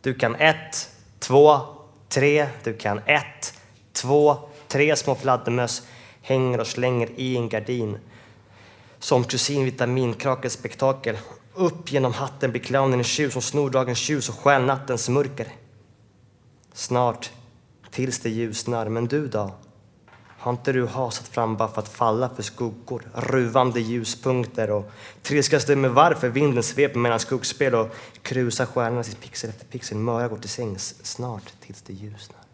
Du 0.00 0.14
kan 0.14 0.34
ett, 0.34 0.90
två, 1.18 1.60
tre. 2.08 2.48
Du 2.64 2.74
kan 2.74 2.98
ett, 2.98 3.54
två, 3.92 4.36
tre 4.68 4.96
små 4.96 5.14
fladdermöss 5.14 5.82
hänger 6.22 6.60
och 6.60 6.66
slänger 6.66 7.08
i 7.16 7.36
en 7.36 7.48
gardin. 7.48 7.98
Som 8.98 9.24
kusin 9.24 9.64
vitaminkrakets 9.64 10.54
spektakel. 10.54 11.16
Upp 11.54 11.92
genom 11.92 12.12
hatten 12.12 12.50
blir 12.50 12.62
clownen 12.62 12.98
en 12.98 13.04
tjur 13.04 13.30
som 13.30 13.42
snor 13.42 13.70
dagens 13.70 14.10
ljus 14.10 14.28
och 14.28 14.34
stjäl 14.34 14.62
nattens 14.64 15.08
mörker. 15.08 15.46
Snart, 16.72 17.30
tills 17.90 18.20
det 18.20 18.30
ljusnar. 18.30 18.88
Men 18.88 19.06
du 19.06 19.28
då? 19.28 19.54
Har 20.38 20.52
inte 20.52 20.72
du 20.72 20.86
hasat 20.86 21.28
fram 21.28 21.56
bara 21.56 21.68
för 21.68 21.80
att 21.80 21.88
falla 21.88 22.28
för 22.28 22.42
skuggor, 22.42 23.02
ruvande 23.14 23.80
ljuspunkter 23.80 24.70
och 24.70 24.90
trilskas 25.22 25.64
du 25.64 25.76
med 25.76 25.90
varför 25.90 26.28
vinden 26.28 26.62
sveper 26.62 26.98
mellan 26.98 27.20
skuggspel 27.20 27.74
och 27.74 27.88
krusar 28.22 28.66
stjärnorna 28.66 29.02
sitt 29.02 29.20
pixel 29.20 29.50
efter 29.50 29.66
pixel. 29.66 29.98
Möra 29.98 30.28
går 30.28 30.36
till 30.36 30.50
sängs 30.50 30.94
snart 31.02 31.52
tills 31.60 31.82
det 31.82 31.92
ljusnar. 31.92 32.47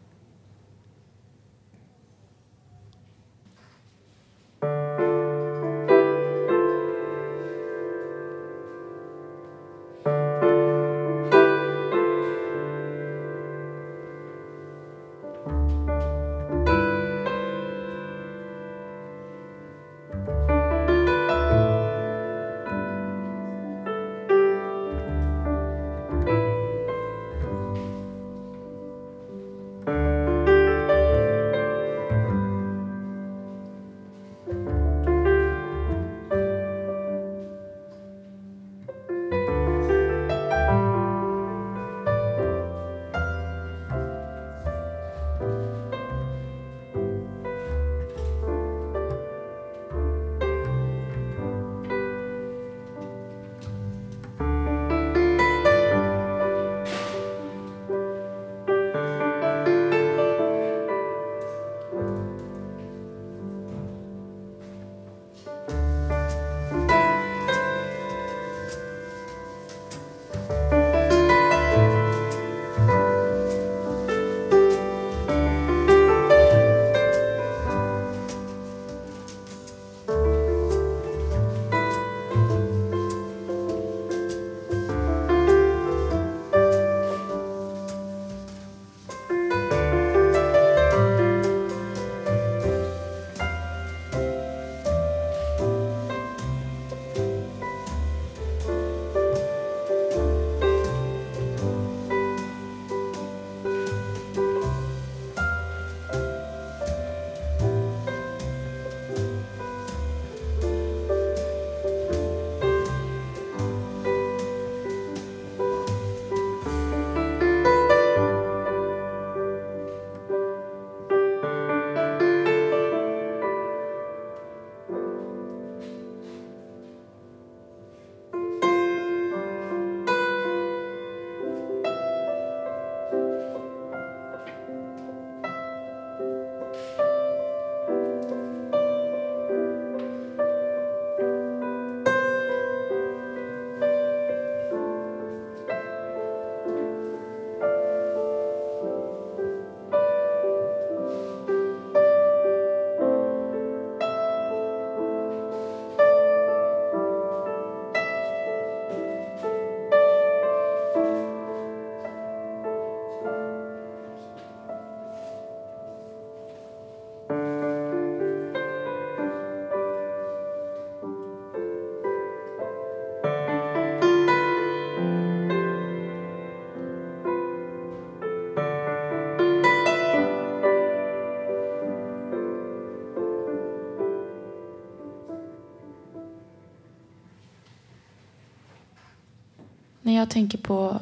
Jag 190.24 190.30
tänker 190.30 190.58
på 190.58 191.00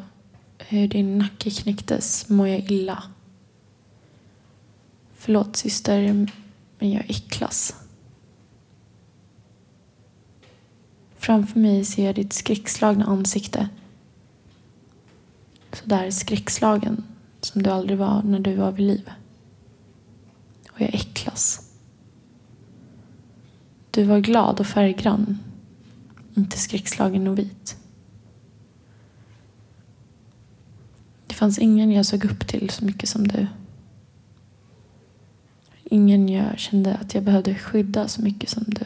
hur 0.59 0.89
din 0.89 1.19
nacke 1.19 1.51
knäcktes 1.51 2.29
mår 2.29 2.49
jag 2.49 2.71
illa. 2.71 3.03
Förlåt 5.15 5.57
syster, 5.57 6.29
men 6.79 6.91
jag 6.91 7.11
äcklas. 7.11 7.75
Framför 11.17 11.59
mig 11.59 11.85
ser 11.85 12.07
jag 12.07 12.15
ditt 12.15 12.33
skräckslagna 12.33 13.05
ansikte. 13.05 13.69
Så 15.73 15.87
där 15.87 16.11
skräckslagen 16.11 17.05
som 17.41 17.63
du 17.63 17.71
aldrig 17.71 17.99
var 17.99 18.23
när 18.23 18.39
du 18.39 18.55
var 18.55 18.73
vid 18.73 18.87
liv. 18.87 19.11
Och 20.71 20.81
jag 20.81 20.95
äcklas. 20.95 21.73
Du 23.91 24.05
var 24.05 24.21
glad 24.21 24.61
och 24.61 24.67
färggrann, 24.67 25.39
inte 26.35 26.59
skräckslagen 26.59 27.27
och 27.27 27.39
vit. 27.39 27.77
Det 31.32 31.32
fanns 31.43 31.59
ingen 31.59 31.93
jag 31.93 32.07
såg 32.07 32.25
upp 32.25 32.47
till 32.47 32.71
så 32.71 32.85
mycket 32.85 33.09
som 33.09 33.29
du. 33.29 33.47
Ingen 35.85 36.29
jag 36.29 36.59
kände 36.59 36.95
att 36.95 37.15
jag 37.15 37.25
behövde 37.25 37.55
skydda 37.55 38.09
så 38.09 38.23
mycket 38.23 38.51
som 38.51 38.65
du. 38.67 38.85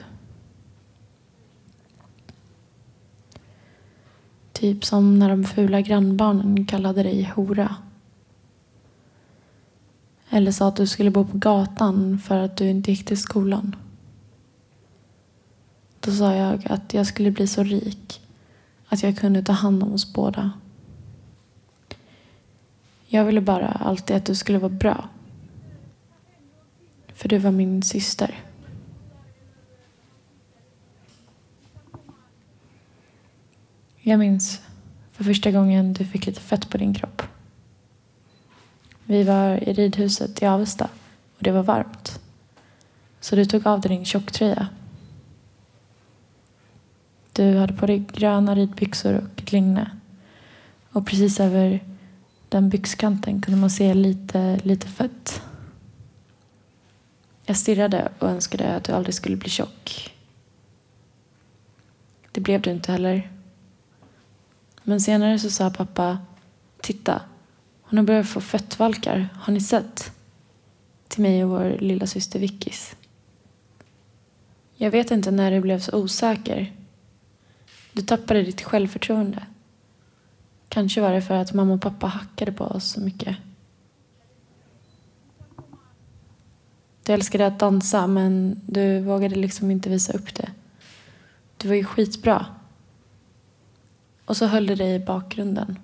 Typ 4.52 4.84
som 4.84 5.18
när 5.18 5.28
de 5.28 5.44
fula 5.44 5.80
grannbarnen 5.80 6.66
kallade 6.66 7.02
dig 7.02 7.32
hora. 7.34 7.76
Eller 10.30 10.52
sa 10.52 10.68
att 10.68 10.76
du 10.76 10.86
skulle 10.86 11.10
bo 11.10 11.24
på 11.24 11.38
gatan 11.38 12.18
för 12.18 12.38
att 12.38 12.56
du 12.56 12.68
inte 12.68 12.90
gick 12.90 13.06
till 13.06 13.20
skolan. 13.20 13.76
Då 16.00 16.12
sa 16.12 16.34
jag 16.34 16.66
att 16.66 16.94
jag 16.94 17.06
skulle 17.06 17.30
bli 17.30 17.46
så 17.46 17.62
rik 17.62 18.20
att 18.88 19.02
jag 19.02 19.18
kunde 19.18 19.42
ta 19.42 19.52
hand 19.52 19.82
om 19.82 19.92
oss 19.92 20.12
båda. 20.12 20.52
Jag 23.16 23.24
ville 23.24 23.40
bara 23.40 23.68
alltid 23.68 24.16
att 24.16 24.24
du 24.24 24.34
skulle 24.34 24.58
vara 24.58 24.72
bra 24.72 25.08
För 27.14 27.28
du 27.28 27.38
var 27.38 27.50
min 27.50 27.82
syster. 27.82 28.44
Jag 34.00 34.18
minns 34.18 34.62
för 35.12 35.24
första 35.24 35.50
gången 35.50 35.92
du 35.92 36.04
fick 36.04 36.26
lite 36.26 36.40
fett 36.40 36.70
på 36.70 36.78
din 36.78 36.94
kropp. 36.94 37.22
Vi 39.04 39.22
var 39.22 39.68
i 39.68 39.72
ridhuset 39.72 40.42
i 40.42 40.46
Avesta 40.46 40.88
och 41.36 41.42
det 41.42 41.52
var 41.52 41.62
varmt. 41.62 42.20
Så 43.20 43.36
du 43.36 43.44
tog 43.44 43.66
av 43.66 43.80
dig 43.80 43.96
din 43.96 44.04
tjocktröja. 44.04 44.68
Du 47.32 47.56
hade 47.56 47.72
på 47.72 47.86
dig 47.86 48.04
gröna 48.12 48.54
ridbyxor 48.54 49.14
och 49.14 49.42
ett 49.42 49.52
linne. 49.52 49.90
Och 50.92 51.06
precis 51.06 51.40
över 51.40 51.95
den 52.56 52.68
byxkanten 52.68 53.40
kunde 53.40 53.60
man 53.60 53.70
se 53.70 53.94
lite, 53.94 54.60
lite 54.64 54.86
fett. 54.86 55.42
Jag 57.44 57.56
stirrade 57.56 58.12
och 58.18 58.28
önskade 58.28 58.76
att 58.76 58.84
du 58.84 58.92
aldrig 58.92 59.14
skulle 59.14 59.36
bli 59.36 59.48
tjock. 59.48 60.14
Det 62.32 62.40
blev 62.40 62.60
du 62.60 62.70
inte 62.70 62.92
heller. 62.92 63.30
Men 64.82 65.00
senare 65.00 65.38
så 65.38 65.50
sa 65.50 65.70
pappa, 65.70 66.18
titta, 66.80 67.22
hon 67.82 67.98
har 67.98 68.04
börjat 68.04 68.28
få 68.28 68.40
fettvalkar. 68.40 69.28
Har 69.34 69.52
ni 69.52 69.60
sett? 69.60 70.12
Till 71.08 71.22
mig 71.22 71.44
och 71.44 71.50
vår 71.50 71.76
lilla 71.80 72.06
syster 72.06 72.38
Vickis. 72.38 72.96
Jag 74.74 74.90
vet 74.90 75.10
inte 75.10 75.30
när 75.30 75.50
du 75.50 75.60
blev 75.60 75.80
så 75.80 75.96
osäker. 75.96 76.72
Du 77.92 78.02
tappade 78.02 78.42
ditt 78.42 78.62
självförtroende. 78.62 79.46
Kanske 80.68 81.00
var 81.00 81.12
det 81.12 81.22
för 81.22 81.34
att 81.34 81.52
mamma 81.52 81.74
och 81.74 81.82
pappa 81.82 82.06
hackade 82.06 82.52
på 82.52 82.64
oss 82.64 82.90
så 82.90 83.00
mycket. 83.00 83.36
Du 87.02 87.12
älskade 87.12 87.46
att 87.46 87.58
dansa 87.58 88.06
men 88.06 88.60
du 88.66 89.00
vågade 89.00 89.34
liksom 89.34 89.70
inte 89.70 89.90
visa 89.90 90.12
upp 90.12 90.34
det. 90.34 90.50
Du 91.56 91.68
var 91.68 91.74
ju 91.74 91.84
skitbra. 91.84 92.46
Och 94.24 94.36
så 94.36 94.46
höll 94.46 94.66
du 94.66 94.74
dig 94.74 94.94
i 94.94 94.98
bakgrunden. 94.98 95.78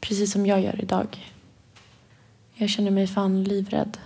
Precis 0.00 0.32
som 0.32 0.46
jag 0.46 0.60
gör 0.60 0.80
idag. 0.82 1.32
Jag 2.54 2.70
känner 2.70 2.90
mig 2.90 3.06
fan 3.06 3.44
livrädd. 3.44 3.98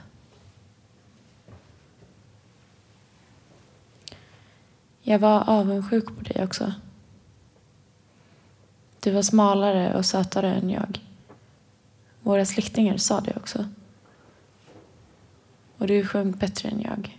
Jag 5.02 5.18
var 5.18 5.50
avundsjuk 5.50 6.06
på 6.06 6.20
dig 6.20 6.44
också. 6.44 6.72
Du 9.08 9.14
var 9.14 9.22
smalare 9.22 9.94
och 9.94 10.04
sötare 10.04 10.54
än 10.54 10.70
jag. 10.70 11.00
Våra 12.22 12.44
släktingar 12.44 12.96
sa 12.96 13.20
det 13.20 13.36
också. 13.36 13.68
Och 15.78 15.86
du 15.86 16.06
sjöng 16.06 16.32
bättre 16.32 16.68
än 16.68 16.80
jag. 16.80 17.18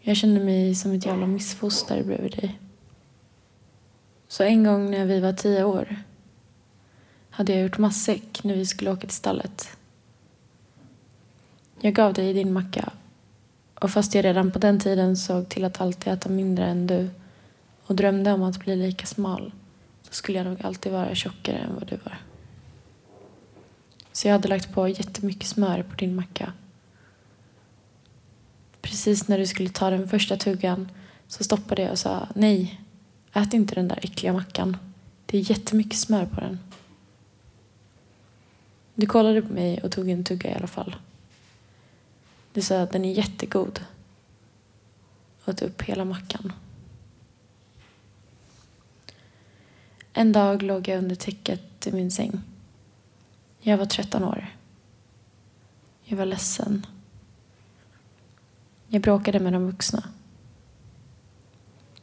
Jag 0.00 0.16
kände 0.16 0.40
mig 0.40 0.74
som 0.74 0.92
ett 0.92 1.06
jävla 1.06 1.26
missfoster 1.26 2.04
bredvid 2.04 2.32
dig. 2.32 2.58
Så 4.28 4.42
en 4.42 4.64
gång 4.64 4.90
när 4.90 5.04
vi 5.04 5.20
var 5.20 5.32
tio 5.32 5.64
år 5.64 5.96
hade 7.30 7.52
jag 7.52 7.62
gjort 7.62 7.78
matsäck 7.78 8.44
när 8.44 8.54
vi 8.54 8.66
skulle 8.66 8.90
åka 8.90 9.06
till 9.06 9.16
stallet. 9.16 9.76
Jag 11.80 11.94
gav 11.94 12.12
dig 12.12 12.32
din 12.32 12.52
macka 12.52 12.92
och 13.74 13.90
fast 13.90 14.14
jag 14.14 14.24
redan 14.24 14.50
på 14.50 14.58
den 14.58 14.80
tiden 14.80 15.16
såg 15.16 15.48
till 15.48 15.64
att 15.64 15.80
alltid 15.80 16.12
äta 16.12 16.28
mindre 16.28 16.66
än 16.66 16.86
du 16.86 17.10
och 17.86 17.94
drömde 17.96 18.32
om 18.32 18.42
att 18.42 18.58
bli 18.58 18.76
lika 18.76 19.06
smal 19.06 19.52
skulle 20.10 20.38
jag 20.38 20.46
nog 20.46 20.62
alltid 20.62 20.92
vara 20.92 21.14
tjockare 21.14 21.58
än 21.58 21.74
vad 21.74 21.86
du 21.86 21.96
var. 21.96 22.18
Så 24.12 24.28
jag 24.28 24.32
hade 24.32 24.48
lagt 24.48 24.72
på 24.72 24.88
jättemycket 24.88 25.48
smör 25.48 25.82
på 25.82 25.94
din 25.94 26.14
macka. 26.14 26.52
Precis 28.80 29.28
när 29.28 29.38
du 29.38 29.46
skulle 29.46 29.68
ta 29.68 29.90
den 29.90 30.08
första 30.08 30.36
tuggan 30.36 30.88
så 31.28 31.44
stoppade 31.44 31.82
jag 31.82 31.90
och 31.90 31.98
sa 31.98 32.28
nej, 32.34 32.80
ät 33.32 33.54
inte 33.54 33.74
den 33.74 33.88
där 33.88 33.98
äckliga 34.02 34.32
mackan. 34.32 34.76
Det 35.26 35.38
är 35.38 35.50
jättemycket 35.50 35.98
smör 35.98 36.26
på 36.26 36.40
den. 36.40 36.58
Du 38.94 39.06
kollade 39.06 39.42
på 39.42 39.52
mig 39.52 39.80
och 39.82 39.92
tog 39.92 40.08
en 40.08 40.24
tugga 40.24 40.50
i 40.50 40.54
alla 40.54 40.66
fall. 40.66 40.96
Du 42.52 42.60
sa 42.60 42.80
att 42.80 42.92
den 42.92 43.04
är 43.04 43.12
jättegod. 43.12 43.80
Och 45.42 45.48
åt 45.48 45.62
upp 45.62 45.82
hela 45.82 46.04
mackan. 46.04 46.52
En 50.18 50.32
dag 50.32 50.62
låg 50.62 50.88
jag 50.88 50.98
under 50.98 51.16
täcket 51.16 51.86
i 51.86 51.92
min 51.92 52.10
säng. 52.10 52.40
Jag 53.60 53.78
var 53.78 53.86
13 53.86 54.24
år. 54.24 54.46
Jag 56.04 56.16
var 56.16 56.26
ledsen. 56.26 56.86
Jag 58.88 59.02
bråkade 59.02 59.40
med 59.40 59.52
de 59.52 59.66
vuxna. 59.66 60.04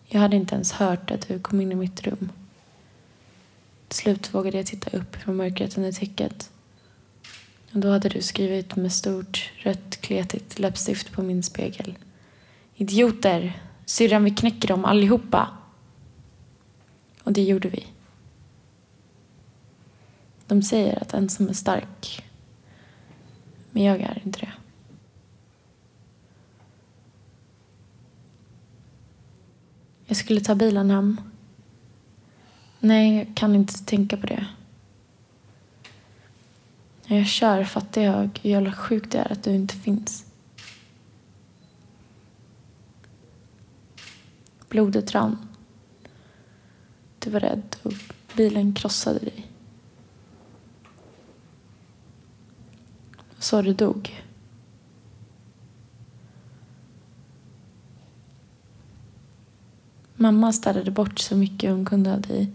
Jag 0.06 0.20
hade 0.20 0.36
inte 0.36 0.56
ens 0.56 0.72
hört 0.72 1.12
att 1.12 1.28
du 1.28 1.40
kom 1.40 1.62
in 1.62 1.72
i 1.72 1.76
mitt 1.76 2.04
rum. 2.04 2.32
Till 3.88 3.98
slut 3.98 4.34
vågade 4.34 4.58
jag 4.58 4.66
titta 4.66 4.98
upp 4.98 5.16
från 5.16 5.36
mörkret 5.36 5.78
under 5.78 5.92
täcket. 5.92 6.52
Och 7.74 7.80
då 7.80 7.92
hade 7.92 8.10
du 8.10 8.22
skrivit 8.22 8.76
med 8.76 8.94
stort 8.94 9.52
rött 9.58 10.02
kletigt 10.02 10.60
läppstift 10.60 11.12
på 11.12 11.22
min 11.22 11.44
spegel. 11.44 11.98
Idioter! 12.76 13.62
Syrran, 13.86 14.24
vi 14.24 14.32
knäcker 14.32 14.68
dem 14.68 14.86
allihopa! 14.86 15.48
Och 17.24 17.34
det 17.34 17.44
gjorde 17.44 17.70
vi. 17.70 17.95
De 20.48 20.62
säger 20.62 21.02
att 21.02 21.14
ensam 21.14 21.50
är 21.50 21.54
stark. 21.54 22.24
Men 23.72 23.84
jag 23.84 24.02
är 24.02 24.22
inte 24.26 24.40
det. 24.40 24.54
Jag 30.06 30.18
skulle 30.18 30.42
ta 30.42 30.56
bilen 30.56 30.90
hem. 30.90 31.22
Nej, 32.80 33.18
jag 33.18 33.38
kan 33.38 33.56
inte 33.56 33.86
tänka 33.86 34.18
på 34.18 34.28
det. 34.28 34.48
När 37.08 37.18
jag 37.18 37.28
kör 37.28 37.64
fattar 37.64 38.02
jag 38.02 38.40
hur 38.42 38.50
jävla 38.52 38.72
sjukt 38.74 39.12
det 39.12 39.18
är 39.18 39.32
att 39.32 39.44
du 39.44 39.52
inte 39.52 39.76
finns. 39.76 40.26
Blodet 44.70 45.12
rann. 45.12 45.38
Du 47.20 47.30
var 47.30 47.40
rädd 47.40 47.76
och 47.84 47.94
bilen 48.36 48.74
krossade 48.74 49.20
dig. 49.20 49.45
Så 53.46 53.62
du 53.62 53.74
dog. 53.74 54.24
Mamma 60.16 60.54
städade 60.54 60.92
bort 60.92 61.20
så 61.20 61.36
mycket 61.36 61.72
hon 61.72 61.86
kunde 61.86 62.14
av 62.14 62.22
dig 62.22 62.52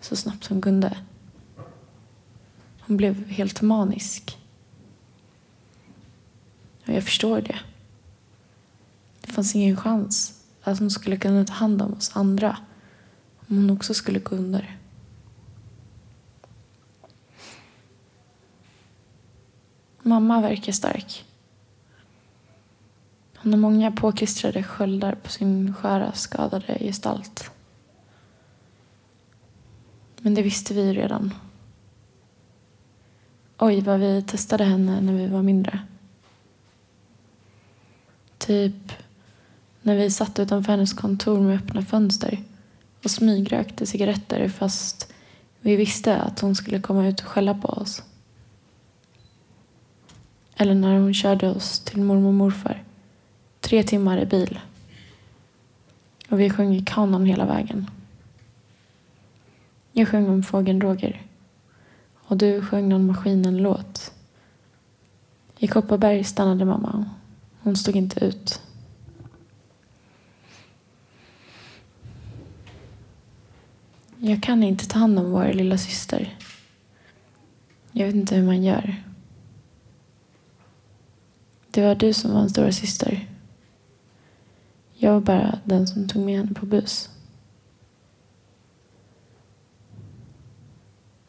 så 0.00 0.16
snabbt 0.16 0.46
hon 0.46 0.60
kunde. 0.60 0.98
Hon 2.80 2.96
blev 2.96 3.26
helt 3.26 3.62
manisk. 3.62 4.38
Och 6.86 6.92
jag 6.92 7.04
förstår 7.04 7.40
det. 7.40 7.58
Det 9.20 9.32
fanns 9.32 9.54
ingen 9.54 9.76
chans 9.76 10.44
att 10.62 10.78
hon 10.78 10.90
skulle 10.90 11.16
kunna 11.16 11.44
ta 11.44 11.52
hand 11.52 11.82
om 11.82 11.92
oss 11.94 12.10
andra 12.14 12.58
om 13.48 13.56
hon 13.56 13.70
också 13.70 13.94
skulle 13.94 14.18
gå 14.18 14.36
under. 14.36 14.75
Mamma 20.06 20.40
verkar 20.40 20.72
stark. 20.72 21.24
Hon 23.36 23.52
har 23.52 23.60
många 23.60 23.92
påklistrade 23.92 24.62
sköldar 24.62 25.14
på 25.14 25.30
sin 25.30 25.74
sköra, 25.74 26.12
skadade 26.12 26.78
gestalt. 26.80 27.50
Men 30.20 30.34
det 30.34 30.42
visste 30.42 30.74
vi 30.74 30.94
redan. 30.94 31.34
Oj, 33.58 33.80
vad 33.80 34.00
vi 34.00 34.22
testade 34.22 34.64
henne 34.64 35.00
när 35.00 35.12
vi 35.12 35.26
var 35.26 35.42
mindre. 35.42 35.80
Typ 38.38 38.92
när 39.82 39.96
vi 39.96 40.10
satt 40.10 40.38
utanför 40.38 40.72
hennes 40.72 40.92
kontor 40.92 41.40
med 41.40 41.56
öppna 41.56 41.82
fönster 41.82 42.42
och 43.04 43.10
smygrökte 43.10 43.86
cigaretter 43.86 44.48
fast 44.48 45.12
vi 45.60 45.76
visste 45.76 46.16
att 46.16 46.40
hon 46.40 46.54
skulle 46.54 46.80
komma 46.80 47.06
ut 47.06 47.20
och 47.20 47.26
skälla 47.26 47.54
på 47.54 47.68
oss. 47.68 48.02
Eller 50.56 50.74
när 50.74 50.98
hon 50.98 51.14
körde 51.14 51.48
oss 51.48 51.80
till 51.80 52.02
mormor 52.02 52.28
och 52.28 52.34
morfar. 52.34 52.82
Tre 53.60 53.82
timmar 53.82 54.18
i 54.18 54.26
bil. 54.26 54.60
Och 56.28 56.40
vi 56.40 56.50
sjöng 56.50 56.74
i 56.74 56.84
kanon 56.84 57.26
hela 57.26 57.46
vägen. 57.46 57.90
Jag 59.92 60.08
sjöng 60.08 60.28
om 60.28 60.42
fågeln 60.42 60.80
Roger. 60.80 61.22
Och 62.14 62.36
du 62.36 62.62
sjöng 62.62 62.88
någon 62.88 63.06
Maskinen-låt. 63.06 64.12
I 65.58 65.66
Kopparberg 65.66 66.24
stannade 66.24 66.64
mamma. 66.64 67.10
Hon 67.60 67.76
stod 67.76 67.96
inte 67.96 68.24
ut. 68.24 68.62
Jag 74.18 74.42
kan 74.42 74.62
inte 74.62 74.88
ta 74.88 74.98
hand 74.98 75.18
om 75.18 75.30
vår 75.30 75.52
lilla 75.52 75.78
syster. 75.78 76.38
Jag 77.92 78.06
vet 78.06 78.14
inte 78.14 78.34
hur 78.34 78.46
man 78.46 78.62
gör. 78.62 79.02
Det 81.76 81.82
var 81.82 81.94
du 81.94 82.12
som 82.12 82.32
var 82.32 82.40
en 82.40 82.50
stora 82.50 82.72
syster. 82.72 83.28
Jag 84.94 85.12
var 85.12 85.20
bara 85.20 85.58
den 85.64 85.86
som 85.86 86.08
tog 86.08 86.22
med 86.22 86.38
henne 86.38 86.54
på 86.54 86.66
buss. 86.66 87.10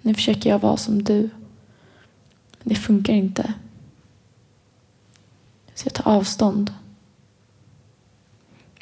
Nu 0.01 0.13
försöker 0.13 0.49
jag 0.49 0.59
vara 0.59 0.77
som 0.77 1.03
du. 1.03 1.21
Men 1.21 1.29
det 2.63 2.75
funkar 2.75 3.13
inte. 3.13 3.53
Så 5.73 5.85
jag 5.85 5.93
tar 5.93 6.11
avstånd. 6.11 6.73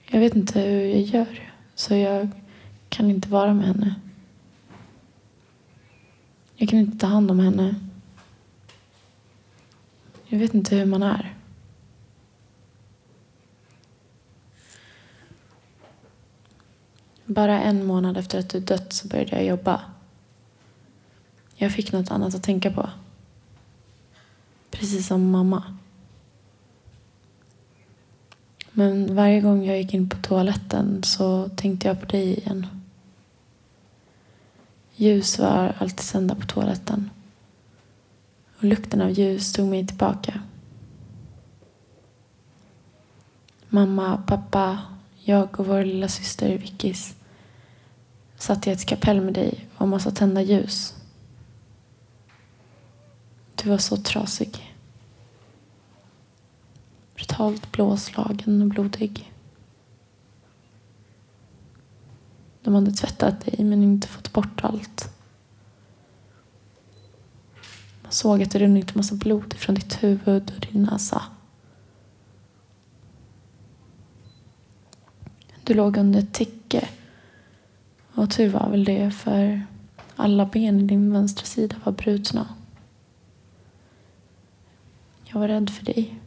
Jag 0.08 0.20
vet 0.20 0.36
inte 0.36 0.60
hur 0.60 0.86
jag 0.86 1.02
gör. 1.02 1.54
Så 1.76 1.96
jag 1.96 2.30
kan 2.90 3.12
inte 3.12 3.30
vara 3.30 3.54
med 3.54 3.66
henne. 3.66 3.96
Jag 6.56 6.70
kan 6.70 6.80
inte 6.80 6.98
ta 6.98 7.08
hand 7.08 7.32
om 7.32 7.40
henne. 7.40 7.76
Jag 10.26 10.40
vet 10.40 10.54
inte 10.54 10.76
hur 10.76 10.86
man 10.86 11.04
är. 11.04 11.36
Bara 17.26 17.62
en 17.62 17.86
månad 17.86 18.18
efter 18.18 18.40
att 18.40 18.50
du 18.50 18.60
dött 18.60 18.94
så 18.94 19.08
började 19.08 19.36
jag 19.36 19.46
jobba. 19.46 19.82
Jag 21.56 21.72
fick 21.72 21.92
något 21.92 22.12
annat 22.12 22.36
att 22.36 22.44
tänka 22.44 22.72
på. 22.72 22.90
Precis 24.72 25.08
som 25.08 25.32
mamma. 25.32 25.64
Men 28.72 29.16
varje 29.16 29.42
gång 29.42 29.66
jag 29.66 29.78
gick 29.78 29.94
in 29.94 30.10
på 30.10 30.18
toaletten 30.18 31.04
så 31.04 31.50
tänkte 31.50 31.88
jag 31.88 32.00
på 32.00 32.06
dig 32.06 32.38
igen. 32.38 32.68
Ljus 34.96 35.40
var 35.40 35.76
alltid 35.80 36.00
sända 36.06 36.36
på 36.36 36.46
toaletten. 36.46 37.10
Och 38.58 38.64
lukten 38.64 39.02
av 39.02 39.12
ljus 39.12 39.54
tog 39.54 39.68
mig 39.68 39.88
tillbaka. 39.88 40.42
Mamma, 43.70 44.24
pappa, 44.28 44.80
jag 45.28 45.60
och 45.60 45.68
vår 45.68 45.84
lilla 45.84 46.08
syster 46.08 46.58
Vickis 46.58 47.16
satt 48.36 48.68
i 48.68 48.72
ett 48.72 48.86
kapell 48.86 49.22
med 49.22 49.34
dig 49.34 49.68
och 49.78 49.88
massa 49.88 50.12
tända 50.12 50.42
ljus. 50.42 50.96
Du 53.56 53.70
var 53.70 53.78
så 53.78 53.98
trasig. 53.98 54.76
Brutalt 57.16 57.72
blåslagen 57.72 58.62
och 58.62 58.68
blodig. 58.68 59.34
De 62.62 62.74
hade 62.74 62.92
tvättat 62.92 63.46
dig 63.46 63.66
men 63.66 63.84
inte 63.84 64.08
fått 64.08 64.34
bort 64.34 64.64
allt. 64.64 65.10
Man 68.04 68.12
såg 68.12 68.44
att 68.44 68.52
det 68.52 68.60
runnit 68.60 68.96
massa 68.96 69.16
blod 69.16 69.54
från 69.54 69.76
ditt 69.76 70.04
huvud 70.04 70.54
och 70.56 70.66
din 70.72 70.84
näsa. 70.84 71.22
Du 75.66 75.74
låg 75.74 75.98
under 75.98 76.20
ett 76.20 76.34
täcke. 76.34 76.90
Och 78.14 78.32
tur 78.32 78.50
var 78.50 78.70
väl 78.70 78.84
det 78.84 79.12
för 79.12 79.66
alla 80.16 80.46
ben 80.46 80.80
i 80.80 80.84
din 80.84 81.14
vänstra 81.14 81.46
sida 81.46 81.76
var 81.84 81.92
brutna. 81.92 82.48
Jag 85.24 85.40
var 85.40 85.48
rädd 85.48 85.70
för 85.70 85.86
dig. 85.86 86.20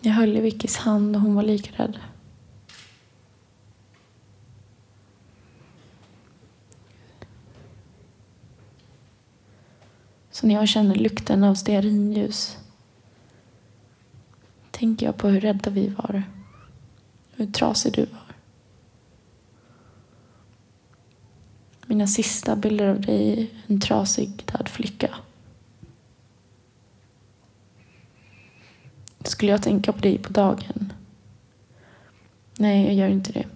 Jag 0.00 0.12
höll 0.12 0.36
i 0.36 0.40
Vickis 0.40 0.76
hand 0.76 1.16
och 1.16 1.22
hon 1.22 1.34
var 1.34 1.42
lika 1.42 1.82
rädd. 1.82 1.98
Så 10.30 10.46
när 10.46 10.54
jag 10.54 10.68
känner 10.68 10.94
lukten 10.94 11.44
av 11.44 11.54
stearinljus 11.54 12.58
tänker 14.78 15.06
jag 15.06 15.16
på 15.16 15.28
hur 15.28 15.40
rädda 15.40 15.70
vi 15.70 15.88
var. 15.88 16.22
Hur 17.30 17.46
trasig 17.46 17.92
du 17.92 18.04
var. 18.04 18.34
Mina 21.86 22.06
sista 22.06 22.56
bilder 22.56 22.88
av 22.88 23.00
dig, 23.00 23.50
en 23.66 23.80
trasig 23.80 24.44
död 24.44 24.68
flicka. 24.68 25.14
Skulle 29.24 29.52
jag 29.52 29.62
tänka 29.62 29.92
på 29.92 29.98
dig 29.98 30.18
på 30.18 30.32
dagen? 30.32 30.92
Nej, 32.58 32.84
jag 32.84 32.94
gör 32.94 33.08
inte 33.08 33.32
det. 33.32 33.46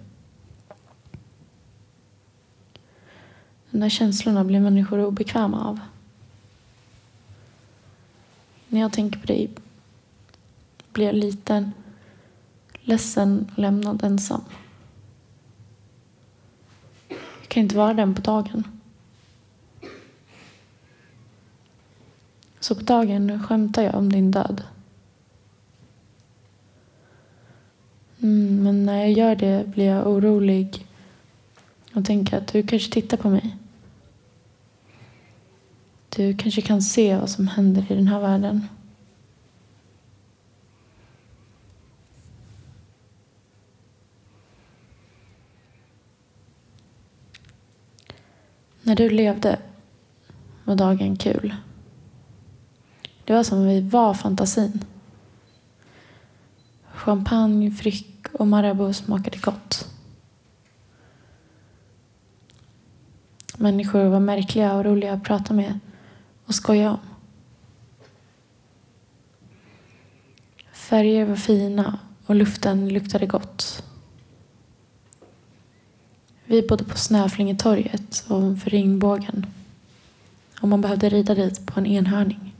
De 3.71 3.79
där 3.81 3.89
känslorna 3.89 4.45
blir 4.45 4.61
människor 4.61 5.05
obekväma 5.05 5.65
av. 5.65 5.81
När 8.69 8.81
jag 8.81 8.93
tänker 8.93 9.21
på 9.21 9.27
dig 9.27 9.51
blir 10.93 11.07
jag 11.07 11.15
liten, 11.15 11.73
ledsen 12.81 13.51
och 13.53 13.59
lämnad 13.59 14.05
ensam. 14.05 14.45
Jag 17.09 17.49
kan 17.49 17.63
inte 17.63 17.77
vara 17.77 17.95
den 17.95 18.15
på 18.15 18.21
dagen. 18.21 18.65
Så 22.61 22.75
på 22.75 22.83
dagen 22.83 23.43
skämtar 23.43 23.83
jag 23.83 23.95
om 23.95 24.13
din 24.13 24.31
död. 24.31 24.63
Mm, 28.23 28.63
men 28.63 28.87
när 28.87 28.97
jag 28.97 29.13
gör 29.13 29.37
det 29.37 29.67
blir 29.67 29.87
jag 29.87 30.07
orolig 30.07 30.87
och 31.95 32.05
tänker 32.05 32.39
att 32.39 32.53
du 32.53 32.63
kanske 32.63 32.93
tittar 32.93 33.17
på 33.17 33.31
mig. 33.31 33.57
Du 36.09 36.37
kanske 36.37 36.63
kan 36.63 36.83
se 36.83 37.17
vad 37.17 37.31
som 37.31 37.49
händer 37.49 37.87
i 37.89 37.95
den 37.95 38.09
här 38.09 38.21
världen. 38.21 38.69
När 48.93 48.97
du 48.97 49.11
levde 49.11 49.59
var 50.65 50.77
dagen 50.77 51.17
kul. 51.17 51.55
Det 53.25 53.35
var 53.35 53.43
som 53.43 53.59
om 53.59 53.67
vi 53.67 53.81
var 53.81 54.15
fantasin. 54.15 54.85
Champagne, 56.93 57.71
Frick 57.71 58.27
och 58.33 58.47
Marabou 58.47 58.93
smakade 58.93 59.39
gott. 59.39 59.89
Människor 63.57 64.05
var 64.05 64.21
märkliga 64.21 64.75
och 64.75 64.85
roliga 64.85 65.13
att 65.13 65.25
prata 65.25 65.55
med 65.55 65.79
och 66.47 66.55
skoja 66.55 66.91
om. 66.91 67.01
Färger 70.73 71.25
var 71.25 71.37
fina 71.37 71.99
och 72.27 72.35
luften 72.35 72.89
luktade 72.89 73.27
gott. 73.27 73.85
Vi 76.53 76.63
bodde 76.63 76.85
på 76.85 76.99
Snöflingetorget 76.99 78.25
ovanför 78.29 78.71
Ringbågen 78.71 79.47
och 80.61 80.69
man 80.69 80.81
behövde 80.81 81.09
rida 81.09 81.35
dit 81.35 81.67
på 81.67 81.81
en 81.81 81.87
enhörning. 81.87 82.55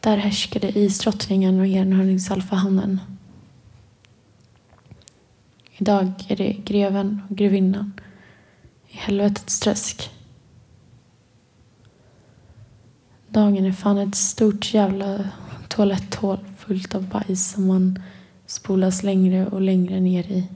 Där 0.00 0.16
härskade 0.16 0.78
isdrottningen 0.78 1.60
och 1.60 1.66
enhörningsalfahannen. 1.66 3.00
Idag 5.76 6.12
är 6.28 6.36
det 6.36 6.52
greven 6.52 7.22
och 7.30 7.36
grevinnan 7.36 7.92
i 8.88 8.96
helvetets 8.96 9.60
träsk. 9.60 10.10
Dagen 13.28 13.64
är 13.64 13.72
fan 13.72 13.98
ett 13.98 14.14
stort 14.14 14.74
jävla 14.74 15.24
toaletthål 15.68 16.38
fullt 16.58 16.94
av 16.94 17.08
bajs 17.08 17.52
som 17.52 17.66
man 17.66 18.02
spolas 18.46 19.02
längre 19.02 19.46
och 19.46 19.60
längre 19.60 20.00
ner 20.00 20.24
i. 20.24 20.48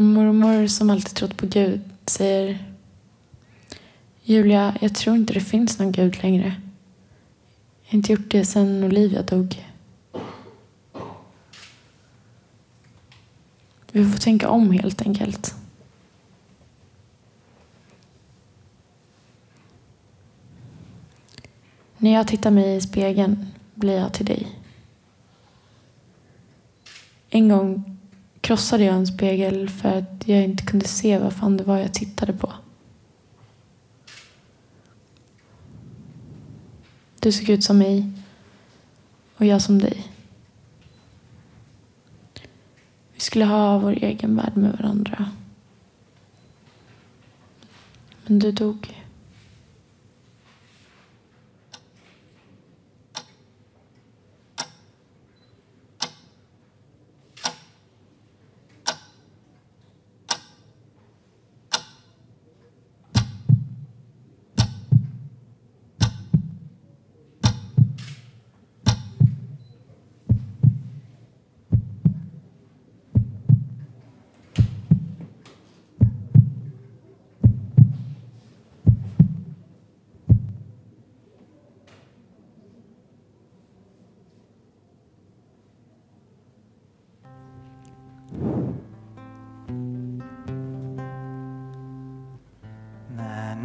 Och 0.00 0.06
mormor 0.06 0.66
som 0.66 0.90
alltid 0.90 1.14
trott 1.14 1.36
på 1.36 1.46
Gud 1.46 1.80
säger 2.06 2.74
Julia, 4.22 4.76
jag 4.80 4.94
tror 4.94 5.16
inte 5.16 5.32
det 5.32 5.40
finns 5.40 5.78
någon 5.78 5.92
Gud 5.92 6.22
längre. 6.22 6.60
Jag 7.82 7.90
har 7.92 7.96
inte 7.96 8.12
gjort 8.12 8.30
det 8.30 8.44
sedan 8.44 8.84
Olivia 8.84 9.22
dog. 9.22 9.66
Vi 13.92 14.10
får 14.10 14.18
tänka 14.18 14.48
om 14.48 14.70
helt 14.70 15.02
enkelt. 15.02 15.54
När 21.98 22.12
jag 22.12 22.28
tittar 22.28 22.50
mig 22.50 22.76
i 22.76 22.80
spegeln 22.80 23.46
blir 23.74 23.96
jag 23.96 24.12
till 24.14 24.26
dig. 24.26 24.46
En 27.30 27.48
gång 27.48 27.99
krossade 28.40 28.84
jag 28.84 28.94
en 28.94 29.06
spegel 29.06 29.68
för 29.68 29.98
att 29.98 30.28
jag 30.28 30.44
inte 30.44 30.64
kunde 30.64 30.88
se 30.88 31.18
vad 31.18 31.32
fan 31.32 31.56
det 31.56 31.64
var 31.64 31.78
jag 31.78 31.94
tittade 31.94 32.32
på. 32.32 32.52
Du 37.20 37.32
såg 37.32 37.48
ut 37.48 37.64
som 37.64 37.78
mig 37.78 38.12
och 39.36 39.46
jag 39.46 39.62
som 39.62 39.78
dig. 39.78 40.12
Vi 43.14 43.20
skulle 43.20 43.44
ha 43.44 43.78
vår 43.78 43.92
egen 43.92 44.36
värld 44.36 44.56
med 44.56 44.72
varandra. 44.72 45.30
Men 48.26 48.38
du 48.38 48.52
dog. 48.52 48.99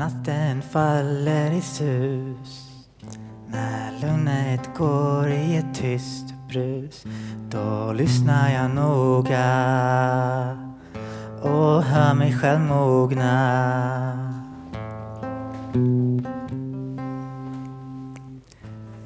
Natten 0.06 0.62
faller 0.62 1.52
i 1.52 1.62
sus. 1.62 2.70
När 3.48 4.02
lugnet 4.02 4.70
går 4.78 5.30
i 5.30 5.58
ett 5.58 5.76
tyst 5.76 6.34
brus 6.50 7.06
Då 7.50 7.94
lyssnar 7.94 8.50
jag 8.50 8.72
noga 8.72 10.58
och 11.42 11.84
hör 11.84 12.14
mig 12.14 12.38
själv 12.38 12.60
mogna. 12.60 13.32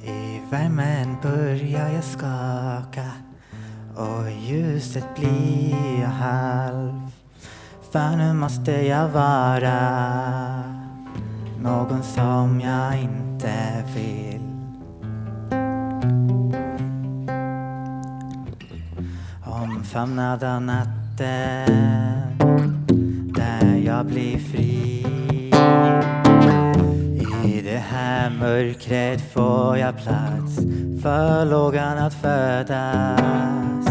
I 0.03 0.41
värmen 0.51 1.17
börjar 1.21 1.89
jag 1.89 2.03
skaka 2.03 3.11
och 3.95 4.29
i 4.29 4.33
ljuset 4.47 5.05
blir 5.15 6.01
jag 6.01 6.09
halv. 6.09 7.11
För 7.91 8.15
nu 8.17 8.33
måste 8.33 8.71
jag 8.71 9.09
vara? 9.09 10.78
Någon 11.63 12.03
som 12.03 12.61
jag 12.61 13.01
inte 13.01 13.83
vill. 13.95 14.41
Omfamnad 19.45 20.43
av 20.43 20.61
natten 20.61 21.97
där 23.35 23.81
jag 23.85 24.05
blir 24.05 24.37
fri. 24.37 25.05
I 27.45 27.61
det 27.61 27.83
här 27.89 28.29
mörkret 28.29 29.33
får 29.33 29.77
jag 29.77 29.97
plats 29.97 30.55
för 31.01 31.45
lågan 31.45 31.97
att 31.97 32.13
födas. 32.13 33.85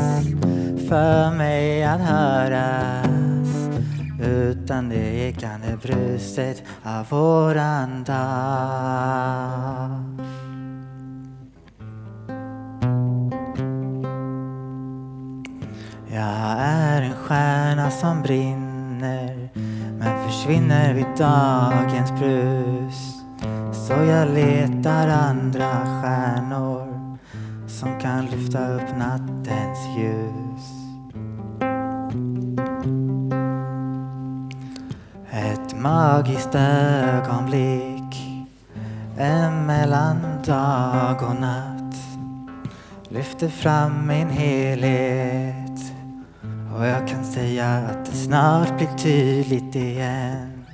För 0.89 1.37
mig 1.37 1.85
att 1.85 2.01
höras 2.01 3.08
det 4.87 5.29
ekande 5.29 5.79
bruset 5.83 6.63
av 6.83 7.09
våran 7.09 8.05
dag. 8.05 8.19
Jag 16.11 16.57
är 16.59 17.03
en 17.03 17.15
stjärna 17.15 17.91
som 17.91 18.23
brinner 18.23 19.49
men 19.99 20.29
försvinner 20.29 20.95
vid 20.95 21.07
dagens 21.19 22.13
brus. 22.13 23.15
Så 23.73 23.93
jag 23.93 24.29
letar 24.29 25.09
andra 25.09 25.71
stjärnor 26.01 27.19
som 27.69 28.01
kan 28.01 28.27
lyfta 28.27 28.75
upp 28.75 28.97
nattens 28.99 29.79
ljus. 29.99 30.78
Ett 35.31 35.77
magiskt 35.77 36.55
ögonblick 36.55 38.43
emellan 39.19 40.19
dag 40.47 41.23
och 41.23 41.41
natt. 41.41 41.95
Lyfter 43.09 43.49
fram 43.49 44.07
min 44.07 44.31
helhet 44.31 45.93
och 46.77 46.87
jag 46.87 47.09
kan 47.09 47.25
säga 47.25 47.67
att 47.67 48.07
det 48.07 48.17
snart 48.17 48.77
blir 48.77 48.97
tydligt 48.99 49.75
igen. 49.75 50.65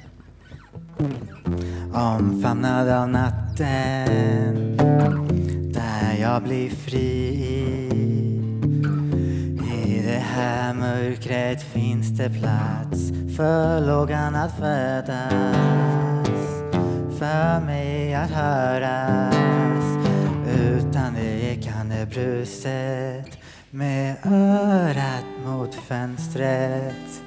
Omfamnad 1.94 2.88
av 2.88 3.08
natten 3.08 4.76
där 5.72 6.16
jag 6.20 6.42
blir 6.42 6.70
fri. 6.70 7.34
I 9.74 10.02
det 10.06 10.22
här 10.34 10.74
mörkret 10.74 11.62
finns 11.62 12.08
det 12.08 12.30
plats 12.30 13.23
för 13.36 13.80
lågan 13.80 14.34
att 14.34 14.58
födas 14.58 15.84
för 17.18 17.60
mig 17.60 18.14
att 18.14 18.30
höras. 18.30 19.34
Utan 20.60 21.14
det 21.14 21.42
ekande 21.42 22.06
bruset 22.06 23.38
med 23.70 24.16
örat 24.24 25.24
mot 25.46 25.74
fönstret. 25.74 27.22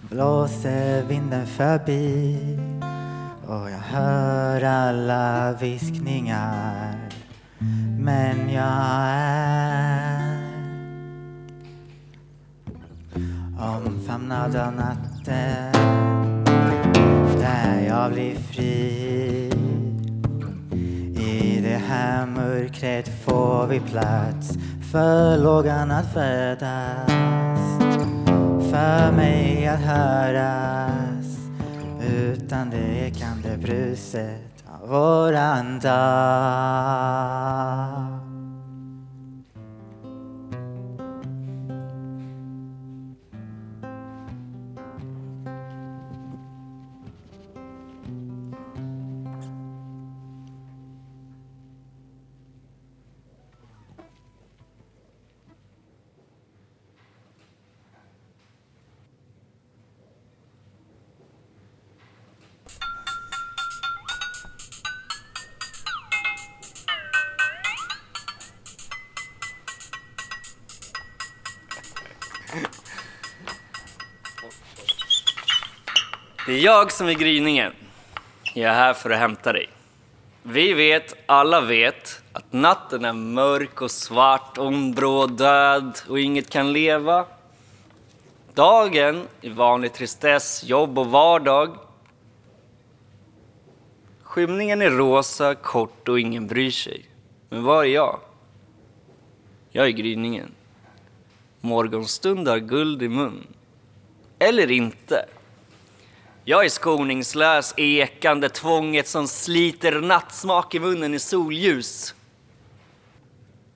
Blåser 0.00 1.02
vinden 1.02 1.46
förbi 1.46 2.38
och 3.46 3.70
jag 3.70 3.98
hör 3.98 4.62
alla 4.62 5.52
viskningar. 5.52 6.98
Men 7.98 8.50
jag 8.50 8.72
är 9.12 10.39
omfamnad 13.60 14.56
av 14.56 14.72
natten 14.72 15.72
där 17.38 17.86
jag 17.88 18.12
blir 18.12 18.34
fri. 18.34 19.50
I 21.18 21.60
det 21.60 21.80
här 21.88 22.26
mörkret 22.26 23.24
får 23.24 23.66
vi 23.66 23.80
plats 23.80 24.58
för 24.92 25.38
lågan 25.38 25.90
att 25.90 26.12
födas 26.12 27.10
för 28.70 29.12
mig 29.12 29.66
att 29.66 29.80
höras. 29.80 31.38
Utan 32.08 32.70
det 32.70 33.06
ekande 33.06 33.56
bruset 33.56 34.64
av 34.66 34.88
våran 34.88 35.80
dag. 35.80 36.00
Det 76.50 76.54
är 76.54 76.64
jag 76.64 76.92
som 76.92 77.08
är 77.08 77.12
gryningen. 77.12 77.72
Jag 78.54 78.70
är 78.70 78.74
här 78.74 78.94
för 78.94 79.10
att 79.10 79.18
hämta 79.18 79.52
dig. 79.52 79.68
Vi 80.42 80.72
vet, 80.72 81.14
alla 81.26 81.60
vet, 81.60 82.22
att 82.32 82.52
natten 82.52 83.04
är 83.04 83.12
mörk 83.12 83.82
och 83.82 83.90
svart, 83.90 84.58
ond, 84.58 84.96
död 85.38 85.98
och 86.08 86.20
inget 86.20 86.50
kan 86.50 86.72
leva. 86.72 87.24
Dagen 88.54 89.26
är 89.40 89.50
vanlig 89.50 89.92
tristess, 89.92 90.64
jobb 90.64 90.98
och 90.98 91.06
vardag. 91.06 91.76
Skymningen 94.22 94.82
är 94.82 94.90
rosa, 94.90 95.54
kort 95.54 96.08
och 96.08 96.20
ingen 96.20 96.46
bryr 96.46 96.70
sig. 96.70 97.04
Men 97.48 97.64
var 97.64 97.84
är 97.84 97.88
jag? 97.88 98.20
Jag 99.70 99.86
är 99.86 99.90
gryningen. 99.90 100.52
Morgonstund 101.60 102.48
har 102.48 102.58
guld 102.58 103.02
i 103.02 103.08
mun. 103.08 103.46
Eller 104.38 104.70
inte. 104.70 105.26
Jag 106.44 106.64
är 106.64 106.68
skoningslös, 106.68 107.74
ekande, 107.76 108.48
tvånget 108.48 109.08
som 109.08 109.28
sliter 109.28 110.00
nattsmak 110.00 110.74
i 110.74 110.80
munnen 110.80 111.14
i 111.14 111.18
solljus. 111.18 112.14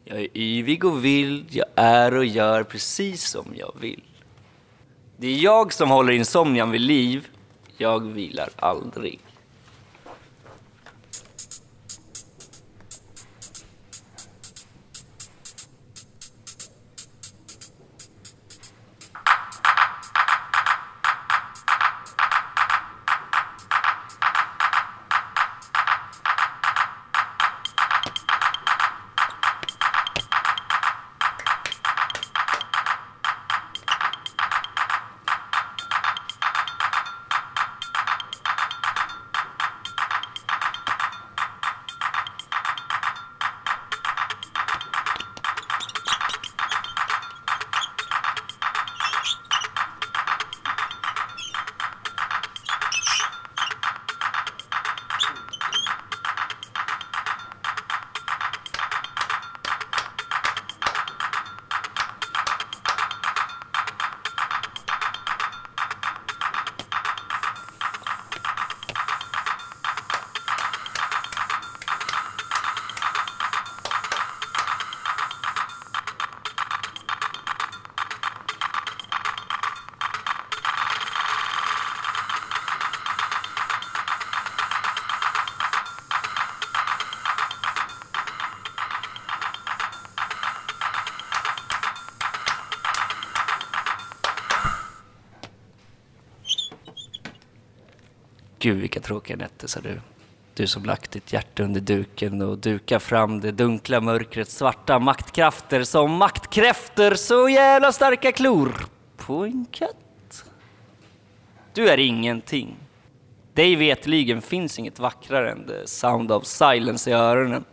Jag 0.05 0.21
är 0.21 0.29
yvig 0.35 0.85
och 0.85 1.05
vild, 1.05 1.47
jag 1.51 1.67
är 1.75 2.17
och 2.17 2.25
gör 2.25 2.63
precis 2.63 3.29
som 3.29 3.55
jag 3.57 3.75
vill. 3.81 4.03
Det 5.17 5.27
är 5.27 5.39
jag 5.39 5.73
som 5.73 5.91
håller 5.91 6.13
insomnian 6.13 6.71
vid 6.71 6.81
liv, 6.81 7.29
jag 7.77 8.01
vilar 8.13 8.49
aldrig. 8.57 9.21
Gud 98.65 98.77
vilka 98.77 99.01
tråkiga 99.01 99.37
nätter, 99.37 99.69
sa 99.69 99.81
du. 99.81 100.01
Du 100.55 100.67
som 100.67 100.85
lagt 100.85 101.11
ditt 101.11 101.33
hjärta 101.33 101.63
under 101.63 101.81
duken 101.81 102.43
och 102.43 102.59
dukar 102.59 102.99
fram 102.99 103.41
det 103.41 103.53
dunkla 103.53 104.01
mörkrets 104.01 104.57
svarta 104.57 104.99
maktkrafter 104.99 105.85
som 105.85 106.13
maktkräfter 106.13 107.15
så 107.15 107.49
jävla 107.49 107.93
starka 107.93 108.33
klor 108.33 108.87
på 109.17 109.45
en 109.45 109.67
katt. 109.71 110.45
Du 111.75 111.89
är 111.89 111.99
ingenting. 111.99 112.77
Dig 113.55 113.77
vetligen 113.77 114.43
finns 114.43 114.79
inget 114.79 114.99
vackrare 114.99 115.51
än 115.51 115.67
the 115.67 115.87
sound 115.87 116.33
of 116.33 116.47
silence 116.47 117.11
i 117.11 117.13
öronen. 117.13 117.65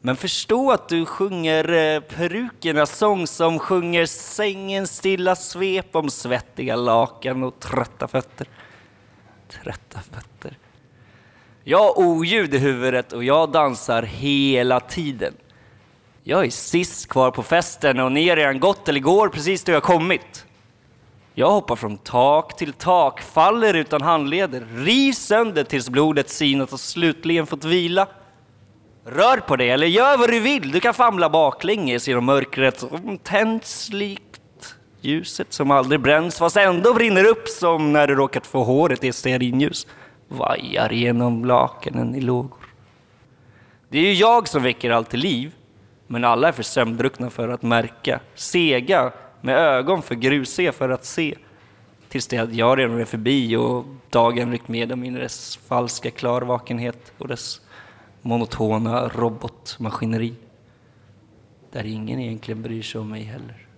Men 0.00 0.16
förstå 0.16 0.70
att 0.72 0.88
du 0.88 1.06
sjunger 1.06 1.72
eh, 1.72 2.00
perukernas 2.00 2.98
sång 2.98 3.26
som 3.26 3.58
sjunger 3.58 4.06
sängens 4.06 4.96
stilla 4.96 5.36
svep 5.36 5.96
om 5.96 6.10
svettiga 6.10 6.76
lakan 6.76 7.42
och 7.42 7.60
trötta 7.60 8.08
fötter. 8.08 8.46
Trötta 9.50 10.00
fötter. 10.00 10.58
Jag 11.64 11.78
har 11.78 11.98
oljud 11.98 12.54
i 12.54 12.58
huvudet 12.58 13.12
och 13.12 13.24
jag 13.24 13.50
dansar 13.50 14.02
hela 14.02 14.80
tiden. 14.80 15.34
Jag 16.22 16.44
är 16.44 16.50
sist 16.50 17.08
kvar 17.08 17.30
på 17.30 17.42
festen 17.42 18.00
och 18.00 18.12
ni 18.12 18.28
har 18.28 18.36
redan 18.36 18.60
gått 18.60 18.88
eller 18.88 19.00
går 19.00 19.28
precis 19.28 19.64
då 19.64 19.72
jag 19.72 19.82
kommit. 19.82 20.46
Jag 21.34 21.50
hoppar 21.50 21.76
från 21.76 21.98
tak 21.98 22.56
till 22.56 22.72
tak, 22.72 23.20
faller 23.20 23.74
utan 23.74 24.02
handleder, 24.02 24.66
rivs 24.74 25.18
sönder 25.18 25.64
tills 25.64 25.88
blodet 25.88 26.30
sinat 26.30 26.72
och 26.72 26.80
slutligen 26.80 27.46
fått 27.46 27.64
vila. 27.64 28.06
Rör 29.04 29.36
på 29.36 29.56
dig 29.56 29.70
eller 29.70 29.86
gör 29.86 30.16
vad 30.16 30.30
du 30.30 30.40
vill, 30.40 30.72
du 30.72 30.80
kan 30.80 30.94
famla 30.94 31.30
baklänges 31.30 32.08
genom 32.08 32.24
mörkret 32.24 32.78
som 32.78 33.18
tänds 33.18 33.88
lik 33.92 34.29
ljuset 35.00 35.52
som 35.52 35.70
aldrig 35.70 36.00
bränns 36.00 36.38
fast 36.38 36.56
ändå 36.56 36.94
brinner 36.94 37.24
upp 37.24 37.48
som 37.48 37.92
när 37.92 38.06
du 38.06 38.14
råkat 38.14 38.46
få 38.46 38.64
håret 38.64 39.04
i 39.04 39.12
stearinljus. 39.12 39.86
Vajar 40.28 40.90
genom 40.90 41.44
lakanen 41.44 42.14
i 42.14 42.20
lågor. 42.20 42.58
Det 43.88 43.98
är 43.98 44.02
ju 44.02 44.12
jag 44.12 44.48
som 44.48 44.62
väcker 44.62 44.90
allt 44.90 45.10
till 45.10 45.20
liv, 45.20 45.54
men 46.06 46.24
alla 46.24 46.48
är 46.48 46.52
för 46.52 46.62
sömndruckna 46.62 47.30
för 47.30 47.48
att 47.48 47.62
märka, 47.62 48.20
sega 48.34 49.12
med 49.40 49.56
ögon 49.56 50.02
för 50.02 50.14
grusiga 50.14 50.72
för 50.72 50.88
att 50.88 51.04
se. 51.04 51.34
Tills 52.08 52.26
det 52.26 52.38
att 52.38 52.54
jag 52.54 52.78
redan 52.78 53.00
är 53.00 53.04
förbi 53.04 53.56
och 53.56 53.84
dagen 54.10 54.50
ryckt 54.50 54.68
med 54.68 54.88
dem 54.88 55.04
in 55.04 55.16
i 55.16 55.20
dess 55.20 55.56
falska 55.56 56.10
klarvakenhet 56.10 57.12
och 57.18 57.28
dess 57.28 57.60
monotona 58.22 59.08
robotmaskineri. 59.08 60.34
Där 61.72 61.86
ingen 61.86 62.20
egentligen 62.20 62.62
bryr 62.62 62.82
sig 62.82 63.00
om 63.00 63.08
mig 63.08 63.22
heller. 63.22 63.69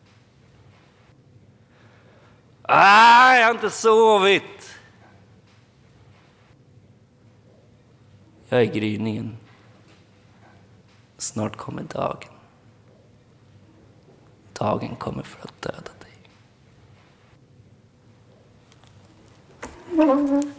Ah, 2.75 3.37
jag 3.37 3.47
har 3.47 3.55
inte 3.55 3.71
sovit! 3.71 4.79
Jag 8.49 8.61
är 8.61 8.65
gryningen. 8.65 9.37
Snart 11.19 11.57
kommer 11.57 11.83
dagen. 11.83 12.29
Dagen 14.53 14.97
kommer 14.97 15.23
för 15.23 15.49
att 15.49 15.63
döda 15.63 15.91
dig. 16.01 16.19
Mm. 19.93 20.53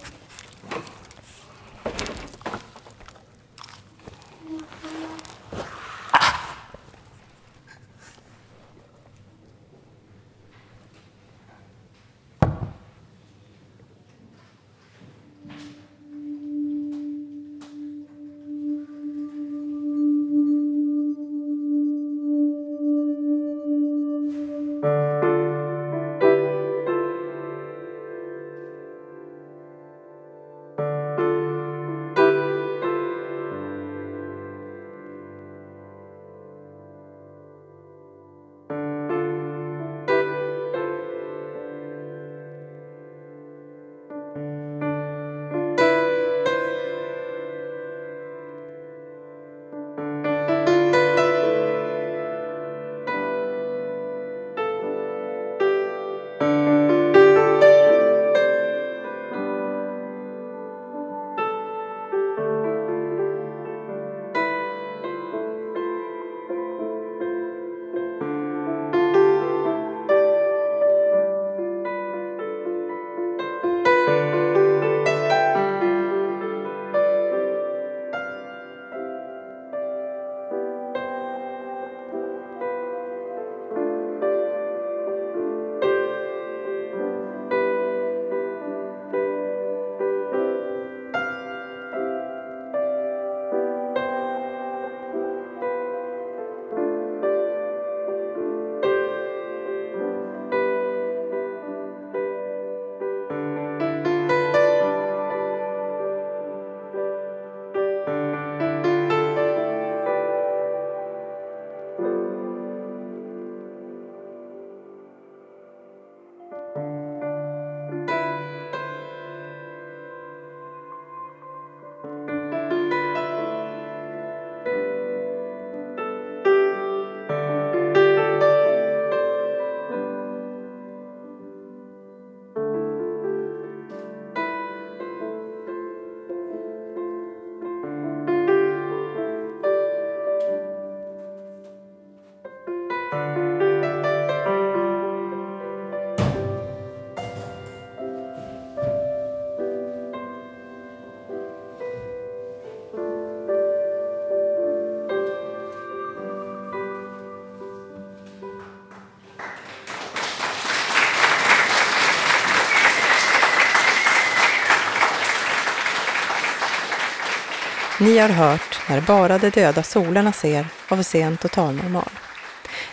Ni 168.04 168.18
har 168.18 168.30
hört 168.30 168.80
När 168.89 169.01
bara 169.01 169.38
de 169.38 169.49
döda 169.49 169.84
solarna 169.84 170.32
ser 170.32 170.68
av 170.89 171.04
sen 171.04 171.38
Totalnormal 171.38 172.10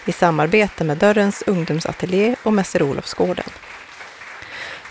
i 0.05 0.13
samarbete 0.13 0.85
med 0.85 0.99
Dörrens 0.99 1.43
ungdomsateljé 1.47 2.37
och 2.43 2.53
Mäster 2.53 2.83
Olofsgården. 2.83 3.51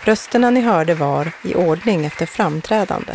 Rösterna 0.02 0.50
ni 0.50 0.60
hörde 0.60 0.94
var 0.94 1.32
i 1.42 1.54
ordning 1.54 2.04
efter 2.06 2.26
framträdande. 2.26 3.12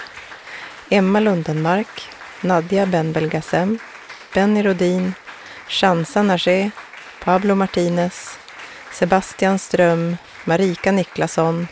Emma 0.90 1.20
Lundenmark, 1.20 2.10
Nadja 2.42 2.86
Benbelgasem, 2.86 3.80
Benny 4.34 4.64
Rodin, 4.64 5.14
Chansa 5.68 6.24
Nagé, 6.24 6.72
Pablo 7.24 7.56
Martinez, 7.56 8.38
Sebastian 8.92 9.60
Ström, 9.60 10.18
Marika 10.46 10.92
Niklasson, 10.92 11.68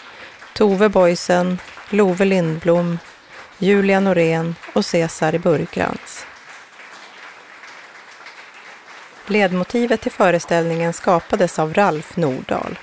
Tove 0.53 0.89
Boysen, 0.89 1.59
Love 1.89 2.25
Lindblom, 2.25 2.99
Julia 3.63 3.99
Norén 3.99 4.55
och 4.73 4.85
Cesar 4.85 5.37
Burkrans. 5.37 6.25
Ledmotivet 9.27 10.01
till 10.01 10.11
föreställningen 10.11 10.93
skapades 10.93 11.59
av 11.59 11.73
Ralf 11.73 12.17
Nordahl. 12.17 12.79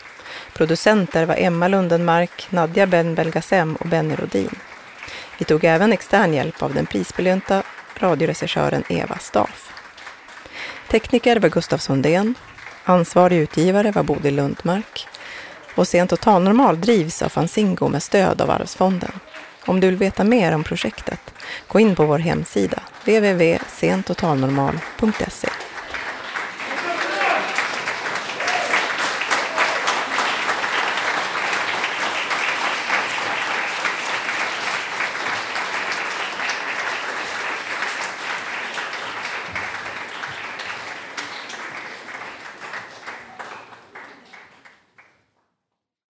Producenter 0.52 1.26
var 1.26 1.36
Emma 1.38 1.68
Lundenmark, 1.68 2.46
Nadja 2.50 2.86
Ben 2.86 3.14
Belgasem 3.14 3.76
och 3.76 3.86
Benny 3.86 4.14
Rodin. 4.14 4.54
Vi 5.38 5.44
tog 5.44 5.64
även 5.64 5.92
extern 5.92 6.34
hjälp 6.34 6.62
av 6.62 6.74
den 6.74 6.86
prisbelönta 6.86 7.62
radioregissören 7.96 8.84
Eva 8.88 9.18
Staff. 9.18 9.72
Tekniker 10.88 11.40
var 11.40 11.48
Gustav 11.48 11.78
Sundén. 11.78 12.34
Ansvarig 12.84 13.38
utgivare 13.38 13.90
var 13.90 14.02
Bodil 14.02 14.34
Lundmark. 14.34 15.08
Och 15.74 15.86
Scentotal 15.86 16.42
Normal 16.42 16.80
drivs 16.80 17.22
av 17.22 17.28
Fanzingo 17.28 17.88
med 17.88 18.02
stöd 18.02 18.40
av 18.40 18.50
Arvsfonden. 18.50 19.12
Om 19.64 19.80
du 19.80 19.86
vill 19.86 19.96
veta 19.96 20.24
mer 20.24 20.52
om 20.52 20.64
projektet, 20.64 21.20
gå 21.68 21.80
in 21.80 21.96
på 21.96 22.04
vår 22.04 22.18
hemsida 22.18 22.82
www.sentotalnormal.se. 23.04 25.48